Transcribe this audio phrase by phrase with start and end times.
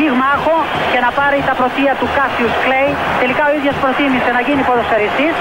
[0.00, 0.56] πυγμάχο
[0.92, 2.90] και να πάρει τα πρωτεία του Κάσιους Κλέη.
[3.22, 5.34] Τελικά ο ίδιος προτίμησε να γίνει ποδοσφαιριστής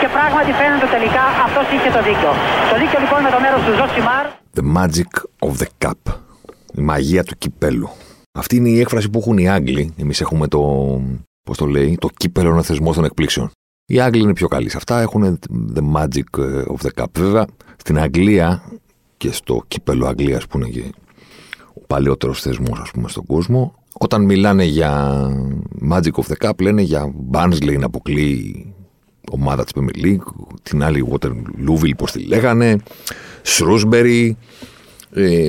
[0.00, 2.30] και πράγματι φαίνεται τελικά αυτός είχε το δίκιο.
[2.70, 4.24] Το δίκιο λοιπόν με το μέρος του Ζωσιμάρ.
[4.56, 5.12] The magic
[5.46, 6.00] of the cup.
[6.78, 7.88] Η μαγεία του κυπέλλου.
[8.40, 9.84] Αυτή είναι η έκφραση που έχουν οι Άγγλοι.
[10.02, 10.60] Εμείς έχουμε το.
[11.46, 13.50] Πώς το λέει, το κύπελλο είναι ο θεσμός των εκπλήξεων.
[13.90, 15.00] Οι Άγγλοι είναι πιο καλοί σε αυτά.
[15.00, 15.38] Έχουν
[15.76, 16.30] the magic
[16.74, 17.10] of the cup.
[17.18, 17.44] Βέβαια,
[17.76, 18.62] στην Αγγλία
[19.16, 20.82] και στο κύπελλο Αγγλίας που είναι και
[21.74, 25.22] ο παλαιότερος θεσμός, ας πούμε, στον κόσμο, όταν μιλάνε για
[25.90, 28.66] Magic of the Cup, λένε για Barnsley να αποκλεί
[29.32, 32.76] ομάδα της Premier League, την άλλη Waterloo, πώς τη λέγανε,
[33.44, 34.30] Shrewsbury,
[35.12, 35.48] ε,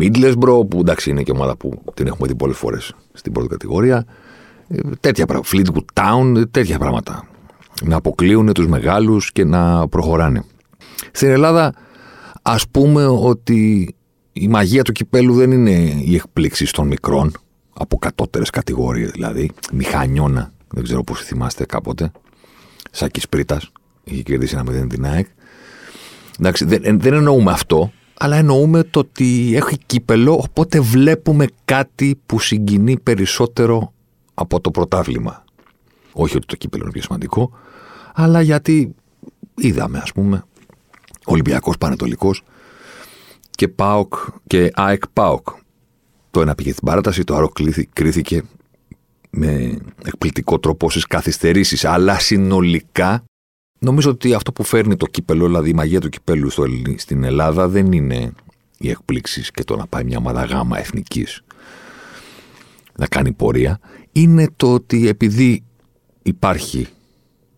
[0.00, 4.04] Middlesbrough, που εντάξει είναι και ομάδα που την έχουμε δει πολλές φορές στην πρώτη κατηγορία,
[4.68, 7.26] ε, τέτοια πράγματα, Fleetwood Town, τέτοια πράγματα.
[7.84, 10.44] Να αποκλείουν τους μεγάλους και να προχωράνε.
[11.12, 11.74] Στην Ελλάδα,
[12.42, 13.94] ας πούμε ότι
[14.32, 15.70] η μαγεία του κυπέλου δεν είναι
[16.04, 17.32] οι εκπλήξεις των μικρών,
[17.72, 19.50] από κατώτερες κατηγορίες δηλαδή.
[19.72, 22.10] Μηχανιώνα, δεν ξέρω πώς θυμάστε κάποτε.
[22.90, 23.70] Σάκης Πρίτας,
[24.04, 25.26] είχε κερδίσει ένα μηδέν την ΑΕΚ.
[26.38, 32.38] Εντάξει, δεν, δεν εννοούμε αυτό, αλλά εννοούμε το ότι έχει κύπελο, οπότε βλέπουμε κάτι που
[32.38, 33.92] συγκινεί περισσότερο
[34.34, 35.44] από το πρωτάβλημα.
[36.12, 37.50] Όχι ότι το κύπελο είναι πιο σημαντικό,
[38.14, 38.94] αλλά γιατί
[39.54, 40.44] είδαμε, ας πούμε,
[41.24, 42.42] Ολυμπιακός Πανετολικός
[43.50, 44.14] και ΠΑΟΚ
[44.46, 45.48] και ΑΕΚ ΠΑΟΚ
[46.32, 47.52] το ένα πήγε στην παράταση, το άλλο
[47.92, 48.42] κρίθηκε
[49.30, 51.84] με εκπληκτικό τρόπο στις καθυστερήσεις.
[51.84, 53.24] Αλλά συνολικά
[53.78, 56.64] νομίζω ότι αυτό που φέρνει το κύπελο, δηλαδή η μαγεία του κυπέλου στο,
[56.96, 58.32] στην Ελλάδα, δεν είναι
[58.78, 61.42] οι εκπλήξεις και το να πάει μια ομάδα γάμα εθνικής
[62.96, 63.80] να κάνει πορεία.
[64.12, 65.64] Είναι το ότι επειδή
[66.22, 66.86] υπάρχει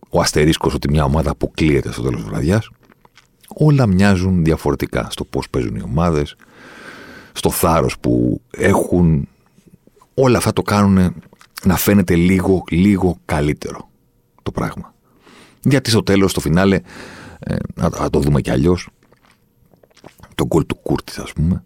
[0.09, 2.69] ο αστερίσκος ότι μια ομάδα αποκλείεται στο τέλος της βραδιάς,
[3.47, 6.35] όλα μοιάζουν διαφορετικά στο πώς παίζουν οι ομάδες,
[7.35, 9.27] στο θάρρος που έχουν,
[10.13, 11.15] όλα αυτά το κάνουν
[11.63, 13.89] να φαίνεται λίγο, λίγο καλύτερο
[14.43, 14.93] το πράγμα.
[15.61, 16.81] Γιατί στο τέλος, στο φινάλε,
[17.39, 18.89] ε, να, το δούμε κι αλλιώς.
[20.35, 21.63] το γκολ του Κούρτη, ας πούμε,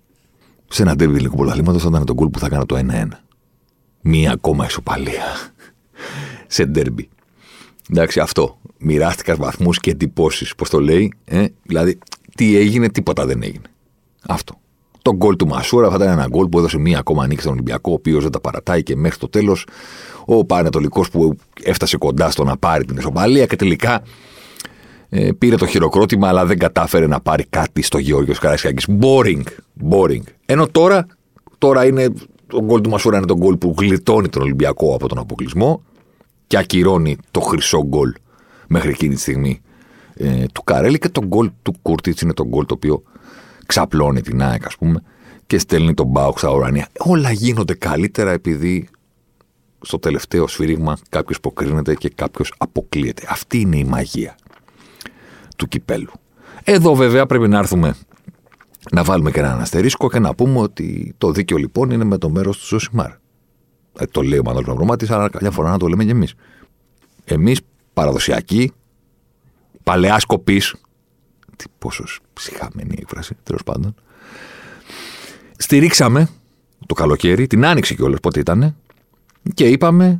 [0.68, 3.08] σε ένα ντέρβι λίγο πρωταθλήματος θα ήταν το γκολ που θα έκανε το 1-1.
[4.02, 5.24] Μία ακόμα ισοπαλία
[6.48, 7.10] σε ντέρμπι.
[7.90, 8.60] Εντάξει, αυτό.
[8.78, 10.56] Μοιράστηκα βαθμούς και εντυπώσεις.
[10.56, 11.98] Πώς το λέει, ε; δηλαδή,
[12.36, 13.68] τι έγινε, τίποτα δεν έγινε.
[14.28, 14.59] Αυτό.
[15.02, 17.92] Το γκολ του Μασούρα θα ήταν ένα γκολ που έδωσε μία ακόμα νίκη στον Ολυμπιακό,
[17.92, 19.66] ο οποίος δεν τα παρατάει και μέχρι το τέλος
[20.26, 24.02] ο Πανετολικός που έφτασε κοντά στο να πάρει την ισοπαλία και τελικά
[25.10, 28.98] ε, πήρε το χειροκρότημα, αλλά δεν κατάφερε να πάρει κάτι στο Γεώργιος Καραϊσκάκη.
[29.02, 29.44] Boring.
[29.90, 30.22] Boring.
[30.46, 31.06] Ενώ τώρα,
[31.58, 32.14] τώρα είναι
[32.48, 35.84] το γκολ του Μασούρα είναι το γκολ που γλιτώνει τον Ολυμπιακό από τον αποκλεισμό
[36.48, 38.14] και ακυρώνει το χρυσό γκολ
[38.68, 39.62] μέχρι εκείνη τη στιγμή
[40.14, 43.04] ε, του Καρέλη και το γκολ του Κούρτιτς είναι το γκολ το οποίο
[43.70, 45.02] ξαπλώνει την ΑΕΚ, ας πούμε,
[45.48, 46.88] και στέλνει τον Μπάουκ στα ουρανία.
[46.98, 48.90] Όλα γίνονται καλύτερα επειδή
[49.82, 53.24] στο τελευταίο σφύριγμα κάποιος υποκρίνεται και κάποιος αποκλείεται.
[53.30, 54.36] Αυτή είναι η μαγεία
[55.58, 56.12] του κυπέλου.
[56.64, 57.96] Εδώ βέβαια πρέπει να έρθουμε
[58.92, 62.30] να βάλουμε και έναν αστερίσκο και να πούμε ότι το δίκαιο λοιπόν είναι με το
[62.30, 63.12] μέρος του Ζωσιμάρ.
[64.00, 66.34] Ε, το λέει ο Μανώλης Μαυρομάτης, αλλά καμιά φορά να το λέμε κι εμείς.
[67.24, 67.60] Εμείς
[67.94, 68.72] παραδοσιακοί,
[69.84, 70.62] παλαιά σκοπή,
[71.60, 72.04] τι πόσο
[72.34, 73.96] ψυχαμένη έκφραση, τέλος πάντων.
[75.58, 76.30] Στηρίξαμε
[76.86, 78.76] το καλοκαίρι, την άνοιξη κιόλας, πότε ήταν,
[79.54, 80.20] και είπαμε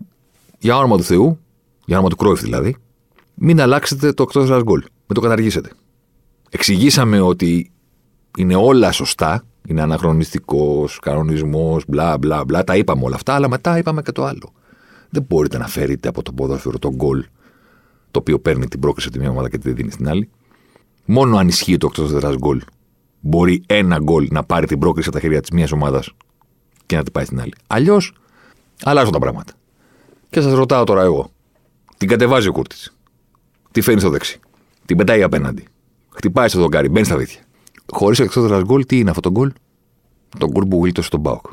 [0.60, 1.40] για όνομα του Θεού,
[1.86, 2.76] για όνομα του Κρόιφ δηλαδή,
[3.34, 4.80] μην αλλάξετε το εκτός σας γκολ.
[4.80, 5.72] Μην το καταργήσετε.
[6.50, 7.72] Εξηγήσαμε ότι
[8.38, 12.64] είναι όλα σωστά, είναι αναχρονιστικός, κανονισμός, μπλα μπλα μπλα.
[12.64, 14.54] Τα είπαμε όλα αυτά, αλλά μετά είπαμε και το άλλο.
[15.10, 17.26] Δεν μπορείτε να φέρετε από το ποδόσφαιρο το γκολ
[18.12, 20.30] το οποίο παίρνει την πρόκληση από τη μία ομάδα και τη δίνει στην άλλη.
[21.12, 22.62] Μόνο αν ισχύει το εκτό έδρα γκολ
[23.20, 26.10] μπορεί ένα γκολ να πάρει την πρόκληση από τα χέρια της μία ομάδας
[26.86, 27.54] και να την πάει στην άλλη.
[27.68, 28.14] Αλλιώς
[28.84, 29.54] αλλάζουν τα πράγματα.
[30.30, 31.30] Και σας ρωτάω τώρα εγώ.
[31.98, 32.96] Την κατεβάζει ο Κούρτης.
[33.72, 34.40] Τι φέρνει στο δεξί.
[34.86, 35.68] Την πετάει απέναντι.
[36.10, 37.42] Χτυπάει στο δοκάρι, μπαίνει στα δίθια.
[37.92, 39.52] Χωρίς εξόδερα γκολ, τι είναι αυτό το γκολ;
[40.38, 41.46] Το γκολ που γλίτωσε τον Μπάουκ.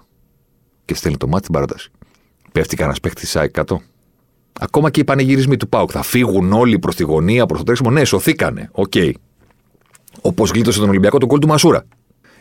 [0.84, 1.90] Και στέλνει το μάτι στην παράταση.
[2.52, 3.76] Πέφτει κανένας παίχτη της 100.
[4.60, 5.90] Ακόμα και οι πανηγυρισμοί του Πάουκ.
[5.92, 7.90] Θα φύγουν όλοι προς τη γωνία, προς το τρέξιμο.
[7.90, 8.68] Ναι, σωθήκανε.
[8.72, 8.92] Οκ.
[8.94, 9.12] Okay.
[10.26, 11.84] Όπως γλίτωσε τον Ολυμπιακό τον κόλ του Μασούρα.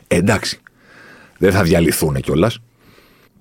[0.08, 0.60] Ε, εντάξει.
[1.38, 2.60] Δεν θα διαλυθούν κιόλας.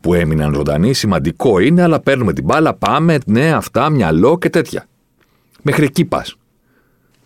[0.00, 0.92] Που έμειναν ζωντανοί.
[0.92, 2.74] Σημαντικό είναι, αλλά παίρνουμε την μπάλα.
[2.74, 4.86] Πάμε, ναι, αυτά, μυαλό και τέτοια.
[5.62, 6.36] Μέχρι εκεί πας.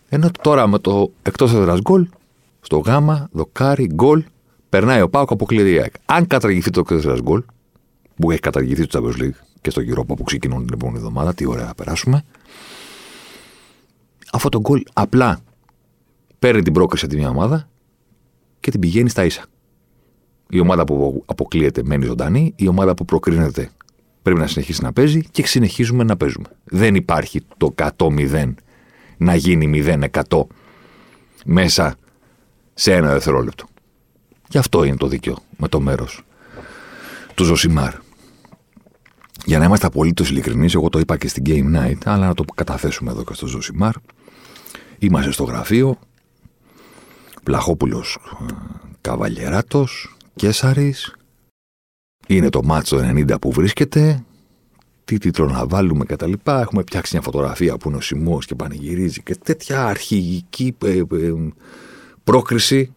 [0.09, 2.07] Ενώ τώρα με το εκτός έδρας γκολ,
[2.61, 4.23] στο γάμα, δοκάρι, γκολ,
[4.69, 5.93] περνάει ο Πάοκ, αποκλείεται η ΑΕΚ.
[6.05, 7.43] Αν καταργηθεί το εκτός έδρας γκολ,
[8.15, 11.45] που έχει καταργηθεί το Champions League και στο γύρο που ξεκινούν την επόμενη εβδομάδα, τι
[11.45, 12.23] ωραία να περάσουμε.
[14.31, 15.39] Αυτό το γκολ απλά
[16.39, 17.69] παίρνει την πρόκριση από τη μια ομάδα
[18.59, 19.45] και την πηγαίνει στα ίσα.
[20.49, 23.69] Η ομάδα που αποκλείεται μένει ζωντανή, η ομάδα που προκρίνεται
[24.21, 26.47] πρέπει να συνεχίσει να παίζει και συνεχίζουμε να παίζουμε.
[26.63, 28.53] Δεν υπάρχει το 100-0
[29.17, 29.83] να γίνει
[30.29, 30.41] 0-100
[31.45, 31.95] μέσα
[32.73, 33.65] σε ένα δευτερόλεπτο.
[34.49, 36.23] Γι' αυτό είναι το δίκαιο με το μέρος
[37.35, 37.93] του Ζωσιμάρ.
[39.45, 42.43] Για να είμαστε απολύτως ειλικρινείς, εγώ το είπα και στην Game Night, αλλά να το
[42.55, 43.93] καταθέσουμε εδώ και στο Ζωσιμάρ.
[44.99, 45.99] Είμαστε στο γραφείο.
[47.43, 48.53] Πλαχόπουλο ε,
[49.01, 51.15] Καβαλιεράτος, Κέσαρης.
[52.27, 54.23] Είναι το μάτσο 90 που βρίσκεται.
[55.05, 56.33] Τι τίτλο να βάλουμε κτλ.
[56.43, 61.03] Έχουμε φτιάξει μια φωτογραφία που είναι ο Σιμό και πανηγυρίζει και τέτοια αρχηγική ε, ε,
[62.23, 62.93] πρόκριση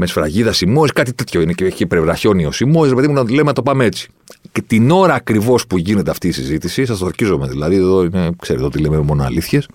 [0.00, 2.84] με σφραγίδα Σιμό, κάτι τέτοιο είναι και έχει υπερβραχιόνι ο Σιμό.
[2.84, 4.10] Δηλαδή μου να λέμε να το πάμε έτσι.
[4.52, 8.30] Και την ώρα ακριβώς που γίνεται αυτή η συζήτηση, σας το ορκίζομαι δηλαδή, εδώ είναι,
[8.38, 9.68] ξέρετε ότι λέμε μόνο αλήθειες.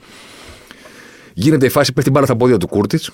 [1.34, 3.12] Γίνεται η φάση, πέφτει μπάλα στα πόδια του Κούρτιτς.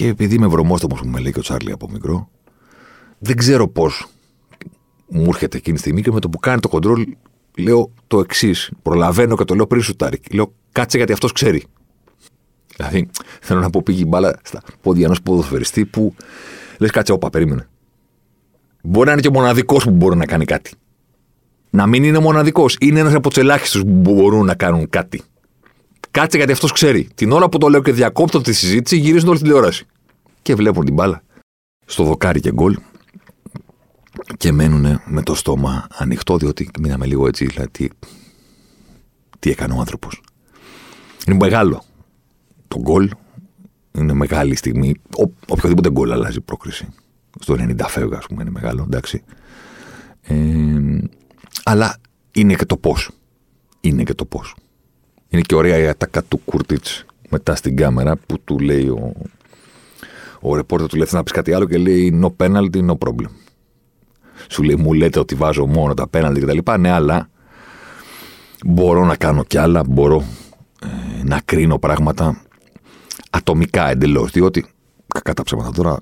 [0.00, 2.30] Και επειδή είμαι βρωμόστομος που με λέει και ο Τσάρλι από μικρό,
[3.18, 4.06] δεν ξέρω πώς
[5.08, 7.06] μου έρχεται εκείνη τη στιγμή και με το που κάνει το κοντρόλ
[7.56, 8.70] λέω το εξής.
[8.82, 10.34] Προλαβαίνω και το λέω πριν σου τάρικ.
[10.34, 11.64] Λέω κάτσε γιατί αυτός ξέρει.
[12.76, 13.08] Δηλαδή
[13.40, 16.14] θέλω να πω πήγε μπάλα στα πόδια ενός ποδοσφαιριστή που
[16.78, 17.68] λες κάτσε, όπα, περίμενε.
[18.82, 20.70] Μπορεί να είναι και ο μοναδικός που μπορεί να κάνει κάτι.
[21.70, 22.76] Να μην είναι μοναδικός.
[22.80, 25.22] Είναι ένας από τους ελάχιστους που μπορούν να κάνουν κάτι.
[26.10, 27.08] Κάτσε γιατί αυτός ξέρει.
[27.14, 29.86] Την ώρα που το λέω και διακόπτω τη συζήτηση, γυρίζουν όλη τη τηλεόραση.
[30.42, 31.22] Και βλέπουν την μπάλα
[31.86, 32.76] στο δοκάρι και γκολ
[34.36, 37.90] και μένουν με το στόμα ανοιχτό, διότι μείναμε λίγο έτσι, δηλαδή
[39.38, 40.22] τι, έκανε ο άνθρωπος.
[41.26, 41.82] Είναι μεγάλο.
[42.68, 43.10] Το γκολ
[43.92, 44.94] είναι μεγάλη στιγμή.
[45.18, 46.88] Ο, οποιοδήποτε γκολ αλλάζει πρόκριση.
[47.40, 49.22] Στο 90 φεύγα, ας πούμε, είναι μεγάλο, εντάξει.
[50.22, 50.98] Ε,
[51.62, 51.96] αλλά
[52.32, 53.10] είναι και το πώς.
[53.80, 54.54] Είναι και το πώς.
[55.30, 59.12] Είναι και ωραία η ατάκα του Κούρτιτς μετά στην κάμερα που του λέει ο,
[60.40, 63.30] ο ρεπόρτερ του λέει να πεις κάτι άλλο και λέει no penalty, no problem.
[64.48, 66.72] Σου λέει μου λέτε ότι βάζω μόνο τα penalty κτλ.
[66.80, 67.28] Ναι, αλλά
[68.64, 70.24] μπορώ να κάνω κι άλλα, μπορώ
[70.82, 72.42] ε, να κρίνω πράγματα
[73.30, 74.30] ατομικά εντελώς.
[74.30, 74.66] Διότι
[75.06, 75.98] κακά τα ψέματα τώρα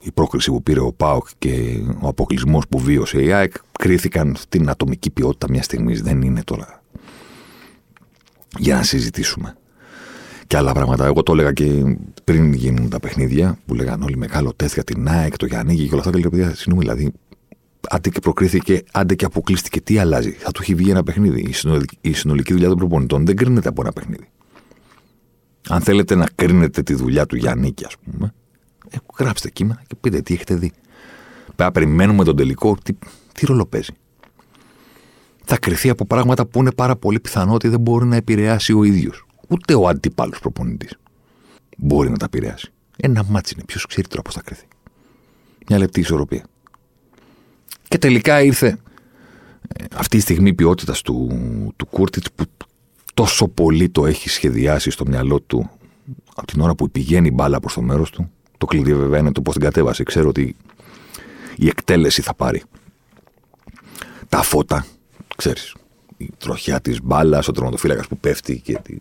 [0.00, 4.68] η πρόκριση που πήρε ο Πάοκ και ο αποκλεισμός που βίωσε η ΑΕΚ κρίθηκαν στην
[4.70, 6.02] ατομική ποιότητα μια στιγμής.
[6.02, 6.81] Δεν είναι τώρα
[8.58, 9.56] για να συζητήσουμε.
[10.46, 11.06] Και άλλα πράγματα.
[11.06, 15.08] Εγώ το έλεγα και πριν γίνουν τα παιχνίδια που λέγανε όλοι μεγάλο τεστ για την
[15.08, 16.10] ΑΕΚ, το Γιάννη και όλα αυτά.
[16.10, 17.12] Και λέω, παιδιά, συγγνώμη, δηλαδή,
[17.88, 20.30] άντε και προκρίθηκε, άντε και αποκλείστηκε, τι αλλάζει.
[20.30, 21.40] Θα του έχει βγει ένα παιχνίδι.
[21.40, 24.28] Η συνολική, η συνολική δουλειά των προπονητών δεν κρίνεται από ένα παιχνίδι.
[25.68, 28.34] Αν θέλετε να κρίνετε τη δουλειά του Γιάννη, ας πούμε,
[28.90, 30.72] ε, γράψτε κείμενα και πείτε τι έχετε δει.
[31.56, 32.92] Πρέπει περιμένουμε τον τελικό, τι,
[33.32, 33.92] τι ρόλο παίζει
[35.52, 38.84] θα κριθεί από πράγματα που είναι πάρα πολύ πιθανό ότι δεν μπορεί να επηρεάσει ο
[38.84, 39.26] ίδιος.
[39.48, 40.94] Ούτε ο αντίπαλος προπονητής
[41.76, 42.72] μπορεί να τα επηρεάσει.
[42.96, 43.64] Ένα ματς είναι.
[43.64, 44.66] Ποιος ξέρει τώρα πώς θα κριθεί.
[45.68, 46.44] Μια λεπτή ισορροπία.
[47.88, 48.66] Και τελικά ήρθε
[49.68, 51.28] ε, αυτή η στιγμή ποιότητας του,
[51.76, 52.44] του Κούρτιτς που
[53.14, 55.70] τόσο πολύ το έχει σχεδιάσει στο μυαλό του
[56.34, 58.30] από την ώρα που πηγαίνει η μπάλα προς το μέρος του.
[58.58, 60.02] Το κλειδί βέβαια είναι το πώς την κατέβασε.
[60.02, 60.56] Ξέρω ότι
[61.56, 62.62] η εκτέλεση θα πάρει
[64.28, 64.86] τα φώτα
[65.36, 65.74] ξέρεις,
[66.16, 68.96] η τροχιά της μπάλας, ο τροματοφύλακας που πέφτει και τη,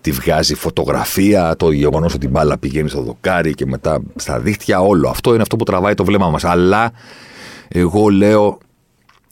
[0.00, 4.80] τη βγάζει φωτογραφία, το γεγονός ότι η μπάλα πηγαίνει στο δοκάρι και μετά στα δίχτυα,
[4.80, 6.44] όλο αυτό είναι αυτό που τραβάει το βλέμμα μας.
[6.44, 6.92] Αλλά
[7.68, 8.58] εγώ λέω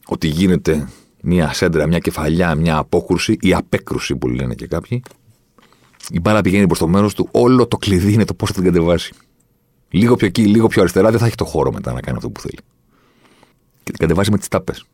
[0.06, 0.88] ότι γίνεται
[1.20, 5.02] μια σέντρα, μια κεφαλιά, μια απόκρουση ή απέκρουση που λένε και κάποιοι.
[6.10, 8.64] Η μπάλα πηγαίνει προς το μέρος του, όλο το κλειδί είναι το πώς θα την
[8.64, 9.12] κατεβάσει.
[9.90, 12.30] Λίγο πιο εκεί, λίγο πιο αριστερά, δεν θα έχει το χώρο μετά να κάνει αυτό
[12.30, 12.58] που θέλει.
[13.82, 14.84] Και την κατεβάζει με τις τάπες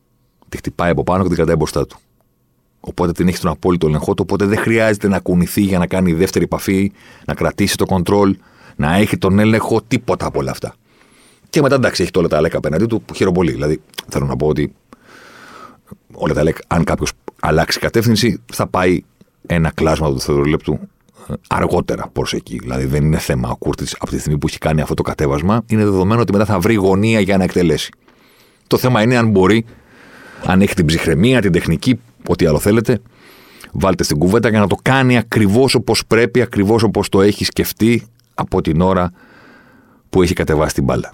[0.53, 1.97] τη χτυπάει από πάνω και την κρατάει μπροστά του.
[2.79, 6.13] Οπότε την έχει τον απόλυτο ελεγχό του, οπότε δεν χρειάζεται να κουνηθεί για να κάνει
[6.13, 6.91] δεύτερη επαφή,
[7.25, 8.37] να κρατήσει το κοντρόλ,
[8.75, 10.75] να έχει τον έλεγχο, τίποτα από όλα αυτά.
[11.49, 13.51] Και μετά εντάξει, έχει το όλα τα λέκα απέναντί του που χαίρομαι πολύ.
[13.51, 14.73] Δηλαδή, θέλω να πω ότι
[16.13, 19.03] όλα τα λέκα, αν κάποιος αλλάξει κατεύθυνση, θα πάει
[19.45, 20.79] ένα κλάσμα του δευτερολέπτου
[21.29, 22.57] ε, αργότερα προς εκεί.
[22.57, 25.63] Δηλαδή, δεν είναι θέμα ο Κούρτης από τη στιγμή που έχει κάνει αυτό το κατέβασμα.
[25.67, 27.91] Είναι δεδομένο ότι μετά θα βρει γωνία για να εκτελέσει.
[28.67, 29.65] Το θέμα είναι αν μπορεί
[30.45, 32.99] αν έχει την ψυχραιμία, την τεχνική, ό,τι άλλο θέλετε,
[33.71, 38.07] βάλτε στην κουβέντα για να το κάνει ακριβώς όπως πρέπει, ακριβώς όπως το έχει σκεφτεί
[38.33, 39.11] από την ώρα
[40.09, 41.13] που έχει κατεβάσει την μπάλα.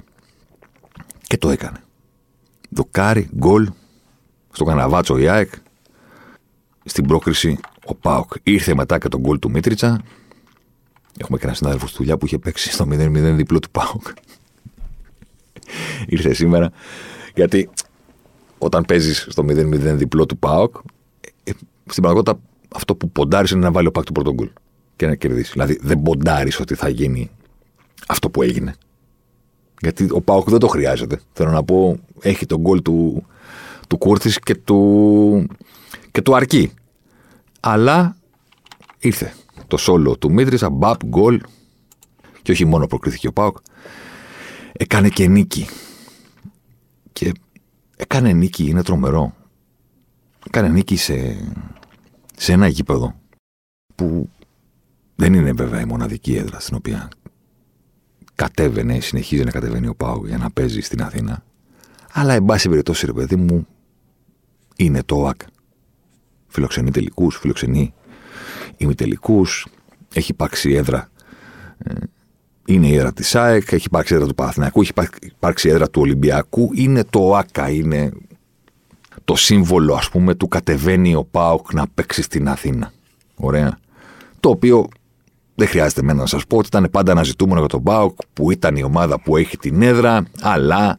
[1.28, 1.78] Και το έκανε.
[2.70, 3.70] Δοκάρι, γκολ,
[4.52, 5.52] στο καναβάτσο η ΑΕΚ,
[6.86, 10.02] στην πρόκριση ο Πάοκ ήρθε μετά και τον γκολ του Μίτριτσα.
[11.18, 14.08] Έχουμε και ένα συνάδελφο στη δουλειά που είχε παίξει στο 0-0 διπλό του Πάοκ.
[16.08, 16.72] ήρθε σήμερα.
[17.36, 17.70] Γιατί
[18.60, 20.76] όταν παίζεις στο 0-0 διπλό του Πάοκ,
[21.44, 21.52] ε,
[21.86, 22.40] στην πραγματικότητα
[22.76, 24.50] αυτό που ποντάρεις είναι να βάλει ο Πάοκ του πρώτο γκολ
[24.96, 25.52] και να κερδίσεις.
[25.52, 27.30] Δηλαδή δεν ποντάρεις ότι θα γίνει
[28.08, 28.76] αυτό που έγινε.
[29.82, 31.20] Γιατί ο Πάοκ δεν το χρειάζεται.
[31.34, 33.26] Θέλω να πω, έχει τον γκολ του,
[33.88, 35.48] του Κούρθης και του,
[36.12, 36.72] και του αρκεί.
[37.60, 38.16] Αλλά
[39.00, 39.34] ήρθε
[39.68, 41.42] το σόλο του Μίτρη, μπαπ, γκολ.
[42.42, 43.58] Και όχι μόνο προκρίθηκε ο Πάοκ.
[44.72, 45.68] Έκανε και νίκη.
[47.14, 47.32] Και
[48.00, 49.34] έκανε νίκη, είναι τρομερό.
[50.48, 51.38] Έκανε νίκη σε,
[52.38, 53.20] σε ένα γήπεδο
[53.96, 54.30] που
[55.16, 57.10] δεν είναι βέβαια η μοναδική έδρα στην οποία
[58.36, 61.44] κατέβαινε, συνεχίζει να κατεβαίνει ο Πάου για να παίζει στην Αθήνα.
[62.14, 63.68] Αλλά, εν πάση περιπτώσει, ρε παιδί μου,
[64.76, 65.42] είναι το ΟΑΚ.
[66.48, 67.94] Φιλοξενεί τελικούς, φιλοξενεί
[68.78, 69.68] ημιτελικούς,
[70.14, 71.10] έχει υπάρξει έδρα.
[72.70, 76.02] Ε, είναι η έδρα της ΑΕΚ, έχει υπάρξει έδρα του Παναθηναϊκού, έχει υπάρξει έδρα του
[76.02, 76.70] Ολυμπιακού.
[76.74, 78.12] Είναι το ΟΑΚΑ, είναι
[79.24, 82.92] το σύμβολο, ας πούμε, του κατεβαίνει ο Πάοκ να παίξει στην Αθήνα.
[83.36, 83.78] Ωραία.
[84.40, 84.88] Το οποίο
[85.56, 88.52] δεν χρειάζεται εμένα να σας πω ότι ήταν πάντα ένα ζητούμενο για τον Μπάουκ που
[88.52, 90.98] ήταν η ομάδα που έχει την έδρα, αλλά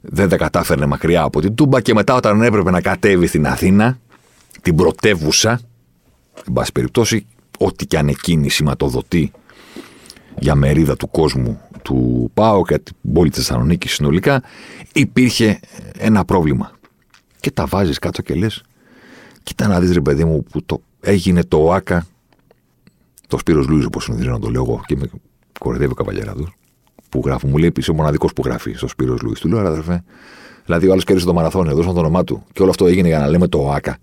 [0.00, 3.98] δεν τα κατάφερνε μακριά από την Τούμπα και μετά όταν έπρεπε να κατέβει στην Αθήνα,
[4.62, 5.60] την πρωτεύουσα,
[6.46, 7.26] εν πάση περιπτώσει,
[7.58, 9.32] ό,τι και αν εκείνη σηματοδοτεί
[10.40, 14.42] για μερίδα του κόσμου του ΠΑΟ και την πόλη τη Θεσσαλονίκη συνολικά,
[14.92, 15.60] υπήρχε
[15.98, 16.70] ένα πρόβλημα.
[17.40, 18.62] Και τα βάζεις κάτω και λες,
[19.42, 22.06] κοίτα να δεις ρε παιδί μου που το έγινε το ΟΑΚΑ
[23.26, 25.10] το Σπύρος Λούις, όπως συνηθίζω να το λέω εγώ, και με
[25.60, 26.56] κοροϊδεύει ο Καβαλιαράδος,
[27.08, 29.40] που γράφει, μου λέει, είσαι ο μοναδικός που γράφει στο Σπύρος Λούις.
[29.40, 30.04] Του λέω, αδερφέ,
[30.64, 33.18] δηλαδή ο άλλος κέρδισε το μαραθώνιο, έδωσαν το όνομά του και όλο αυτό έγινε για
[33.18, 33.96] να λέμε το ΟΑΚΑ.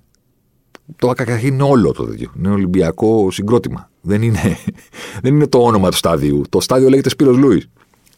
[0.96, 2.32] Το ΟΑΚΑ είναι όλο το τέτοιο.
[2.38, 3.90] Είναι Ολυμπιακό συγκρότημα.
[4.06, 4.58] Δεν είναι,
[5.24, 6.42] δεν είναι το όνομα του στάδιου.
[6.50, 7.64] Το στάδιο λέγεται Σπύρος Λούι.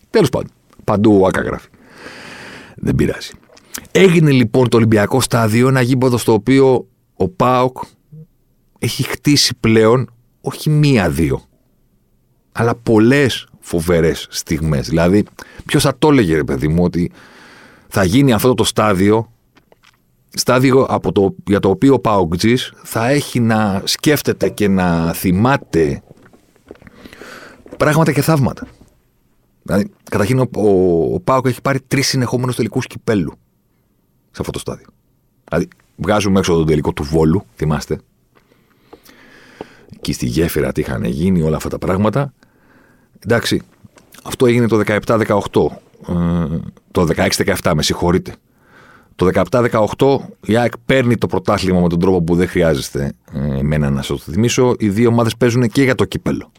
[0.09, 0.49] Τέλος πάντων.
[0.83, 1.67] Παντού ο ΟΑΚΑ γράφει.
[2.75, 3.31] Δεν πειράζει.
[3.91, 7.77] Έγινε λοιπόν το Ολυμπιακό στάδιο ένα γήπεδο στο οποίο ο ΠΑΟΚ
[8.79, 10.09] έχει χτίσει πλέον
[10.41, 11.41] όχι μία-δύο,
[12.51, 14.87] αλλά πολλές φοβερές στιγμές.
[14.87, 15.25] Δηλαδή,
[15.65, 17.11] ποιος θα το έλεγε, ρε παιδί μου, ότι
[17.87, 19.31] θα γίνει αυτό το στάδιο,
[20.37, 26.03] στάδιο από το, για το οποίο ο Παοκτζής θα έχει να σκέφτεται και να θυμάται
[27.77, 28.67] πράγματα και θαύματα.
[29.63, 33.33] Δηλαδή, καταρχήν ο, ο, ο έχει πάρει τρεις συνεχόμενους τελικούς κυπέλου
[34.31, 34.87] σε αυτό το στάδιο.
[35.49, 37.99] Δηλαδή, βγάζουμε έξω τον τελικό του Βόλου, θυμάστε,
[39.95, 42.33] εκεί στη γέφυρα τι είχαν γίνει, όλα αυτά τα πράγματα.
[43.19, 43.61] Εντάξει,
[44.23, 45.01] αυτό έγινε το 17-18.
[46.07, 46.57] Ε,
[46.91, 48.35] το 16-17, με συγχωρείτε.
[49.17, 49.29] Το
[49.97, 54.01] 17-18 η ΑΕΚ παίρνει το πρωτάθλημα με τον τρόπο που δεν χρειάζεστε ε, εμένα να
[54.01, 54.75] σας το θυμίσω.
[54.79, 56.51] Οι δύο ομάδες παίζουν και για το κύπελο.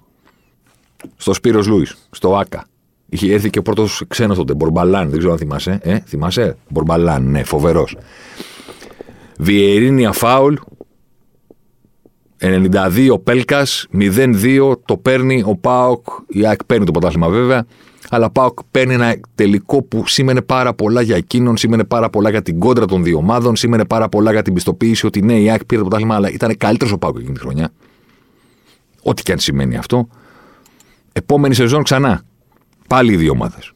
[1.17, 2.67] Στο Σπύρος Λούις, στο ΑΚΑ.
[3.09, 5.79] Είχε έρθει και ο πρώτος ξένος τότε, Μπορμπαλάν, δεν ξέρω αν θυμάσαι.
[5.83, 7.97] Ε, θυμάσαι, Μπορμπαλάν, ναι, φοβερός.
[9.38, 10.55] Βιερίνια φάουλ,
[12.38, 16.07] 92 Πέλκας, 0-2 το παίρνει ο Πάοκ.
[16.29, 17.67] Η ΑΕΚ παίρνει το πρωτάθλημα βέβαια.
[18.11, 22.31] Αλλά ο Πάοκ παίρνει ένα τελικό που σήμαινε πάρα πολλά για εκείνον, σήμαινε πάρα πολλά
[22.31, 25.50] για την κόντρα των δύο ομάδων, σήμαινε πάρα πολλά για την πιστοποίηση ότι ναι, η
[25.50, 27.71] ΑΕΚ πήρε το πρωτάθλημα, αλλά ήταν καλύτερος ο Πάοκ εκείνη τη χρονιά.
[29.03, 30.09] Ό,τι και αν σημαίνει αυτό.
[31.12, 32.23] Επόμενη σεζόν ξανά.
[32.88, 33.73] Πάλι οι δύο ομάδες.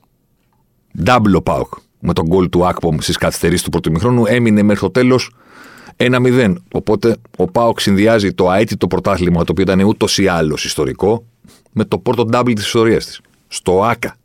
[1.05, 4.81] Double ο Πάοκ με τον γκολ του Ακπομ στις καθυστερήσεις του πρώτου μηχρόνου έμεινε μέχρι
[4.81, 5.31] το τέλος
[5.97, 6.55] 1-0.
[6.73, 11.25] Οπότε ο Πάοκ συνδυάζει το αίτητο πρωτάθλημα, το οποίο ήταν ούτως ή άλλως ιστορικό,
[11.73, 13.21] με το πρώτο ντάμπλ της ιστορίας της.
[13.49, 14.17] Στο ΑΚΑ.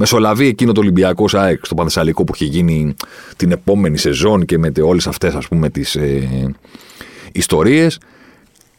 [0.00, 2.94] Μεσολαβεί εκείνο το Ολυμπιακό ΑΕΚ στο Πανθεσσαλικό που είχε γίνει
[3.36, 6.54] την επόμενη σεζόν και με όλες αυτές ας πούμε τις ε,
[7.32, 8.00] ιστορίες.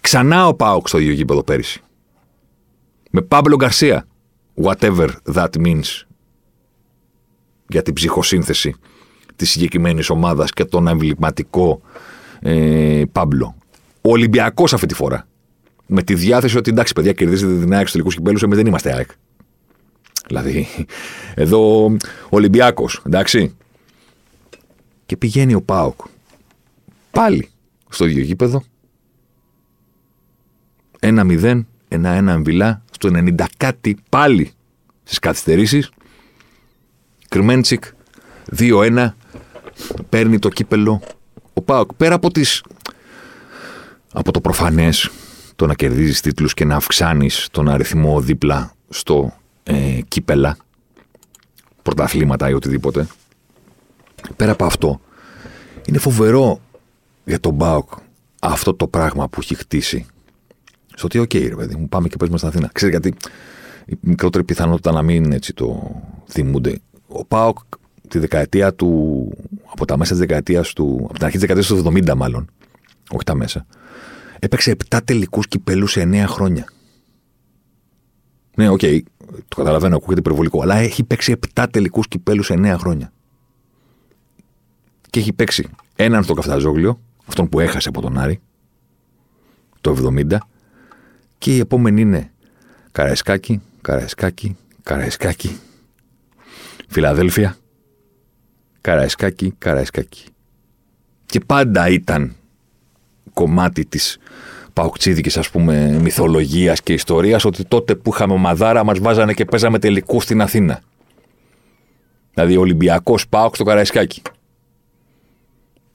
[0.02, 1.82] Ξανά ο Πάοκ στο ίδιο γήπεδο πέρυσι.
[3.12, 4.08] Με Πάμπλο Γκαρσία.
[4.64, 6.02] Whatever that means
[7.68, 8.76] για την ψυχοσύνθεση
[9.36, 11.82] της συγκεκριμένης ομάδας και τον εμβληματικό
[12.40, 13.56] ε, Πάμπλο.
[14.02, 15.28] Ο Ολυμπιακός αυτή τη φορά.
[15.86, 18.94] Με τη διάθεση ότι εντάξει, παιδιά, κερδίζετε την ΑΕΚ στους τελικούς κυπέλους, εμείς δεν είμαστε
[18.94, 19.10] ΑΕΚ.
[20.30, 20.68] Δηλαδή,
[21.34, 21.98] εδώ ο
[22.30, 23.56] Ολυμπιακό, εντάξει.
[25.06, 26.02] Και πηγαίνει ο Πάοκ.
[27.12, 27.50] Πάλι
[27.90, 28.64] στο ίδιο γήπεδο.
[31.00, 34.52] 1-0, 1-1 εμβυλά, στο 90 κάτι πάλι
[35.04, 35.92] στις καθυστερήσεις.
[37.30, 37.84] Κρμέντσικ
[38.58, 39.16] 2-1
[40.10, 41.02] παίρνει το κύπελο
[41.54, 41.94] ο Πάοκ.
[41.94, 42.64] Πέρα από, τις,
[44.14, 45.10] από το προφανές
[45.56, 49.34] το να κερδίζεις τίτλους και να αυξάνεις τον αριθμό δίπλα στο
[49.70, 50.58] ε, κύπελα,
[51.82, 53.08] πρωταθλήματα ή οτιδήποτε.
[54.36, 55.02] Πέρα από αυτό,
[55.88, 56.62] είναι φοβερό
[57.26, 57.90] για τον ΠΑΟΚ
[58.42, 60.06] αυτό το πράγμα που έχει χτίσει.
[60.96, 62.70] Στο ότι, οκ, ρε παιδί μου, πάμε και παίζουμε στην Αθήνα.
[62.74, 63.28] Ξέρετε, γιατί
[63.86, 65.96] η μικρότερη πιθανότητα να μην έτσι το
[66.28, 66.80] θυμούνται.
[67.08, 67.58] Ο ΠΑΟΚ
[68.08, 69.32] τη δεκαετία του.
[69.72, 71.00] από τα μέσα της δεκαετίας του.
[71.04, 72.50] από την αρχή της δεκαετίας του 70, μάλλον.
[73.12, 73.66] Όχι τα μέσα.
[74.40, 76.66] Έπαιξε 7 τελικούς κυπέλλου σε 9 χρόνια.
[78.60, 79.00] Ναι, OK, okay,
[79.48, 83.12] το καταλαβαίνω, ακούγεται υπερβολικό, αλλά έχει παίξει 7 τελικούς κυπέλλου σε 9 χρόνια.
[85.10, 88.40] Και έχει παίξει έναν στο Καυταντζόγλειο, αυτόν που έχασε από τον Άρη,
[89.82, 90.38] το 70,
[91.38, 92.32] και η επόμενη είναι
[92.92, 95.58] Καραϊσκάκη, Καραϊσκάκη, Καραϊσκάκη,
[96.88, 97.58] Φιλαδέλφια,
[98.82, 100.26] Καραϊσκάκη, Καραϊσκάκη.
[101.26, 102.36] Και πάντα ήταν
[103.34, 104.18] κομμάτι της
[104.74, 109.80] παουκτσίδικης ας πούμε μυθολογίας και ιστορίας ότι τότε που είχαμε ομαδάρα μας βάζανε και παίζαμε
[109.80, 110.82] τελικούς στην Αθήνα.
[112.34, 114.22] Δηλαδή Ολυμπιακός Πάοκ στο Καραϊσκάκι.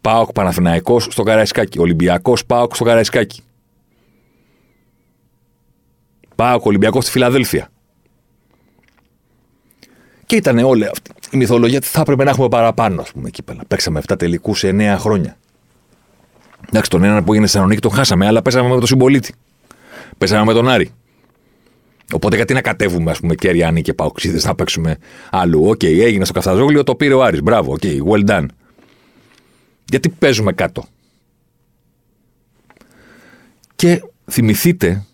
[0.00, 1.78] Πάοκ Παναθηναϊκός στο Καραϊσκάκι.
[1.78, 3.42] Ολυμπιακός Πάοκ στο Καραϊσκάκι.
[6.34, 7.68] Πάοκ Ολυμπιακός στη Φιλαδέλφια.
[10.26, 13.42] Και ήταν όλη αυτή η μυθολογία ότι θα έπρεπε να έχουμε παραπάνω, ας πούμε, εκεί
[13.42, 13.60] πέρα.
[13.68, 15.36] Παίξαμε 7 τελικούς σε 9 χρόνια.
[16.74, 19.34] Εντάξει, τον έναν που έγινε στη Θεσσαλονίκη τον χάσαμε, αλλά πέσαμε με τον συμπολίτη.
[20.18, 20.90] Πέσαμε με τον Άρη.
[22.12, 24.98] Οπότε γιατί να κατέβουμε, ας πούμε, κι Αρειανοί και Παοκτσήδες να παίξουμε
[25.30, 25.64] αλλού.
[25.64, 27.42] OK, okay, έγινε στο Καυταντζόγλειο, το πήρε ο Άρης.
[27.42, 28.46] Μπράβο, OK, okay, well done.
[29.84, 30.84] Γιατί παίζουμε κάτω.
[33.76, 35.04] Και θυμηθείτε,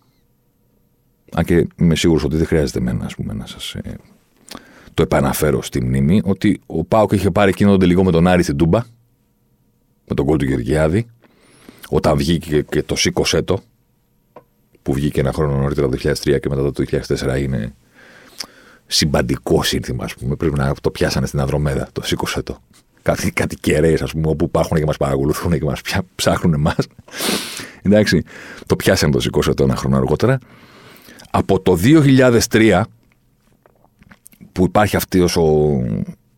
[1.32, 3.96] αν και είμαι σίγουρος ότι δεν χρειάζεται εμένα, ας πούμε, να σας ε,
[4.94, 8.42] το επαναφέρω στη μνήμη, ότι ο ΠΑΟΚ είχε πάρει εκείνο τον τελικό με τον Άρη
[8.42, 8.82] στην Τούμπα,
[10.08, 11.06] με τον κόλ του Γεωργιάδη,
[11.90, 13.62] όταν βγήκε και το σήκωσέ το,
[14.82, 17.74] που βγήκε ένα χρόνο νωρίτερα το 2003 και μετά το 2004 είναι
[18.86, 20.36] συμπαντικό σύνθημα, ας πούμε.
[20.36, 22.58] Πρέπει να το πιάσανε στην Ανδρομέδα, το σήκωσέ το.
[23.02, 25.80] Κάτι, κάτι κεραίες, ας πούμε, όπου υπάρχουν και μας παρακολουθούν και μας
[26.14, 26.86] ψάχνουν εμάς.
[27.82, 28.22] Εντάξει,
[28.66, 30.38] το πιάσανε το σήκωσέ το ένα χρόνο αργότερα.
[31.30, 32.82] Από το 2003
[34.52, 35.80] που υπάρχει αυτός ο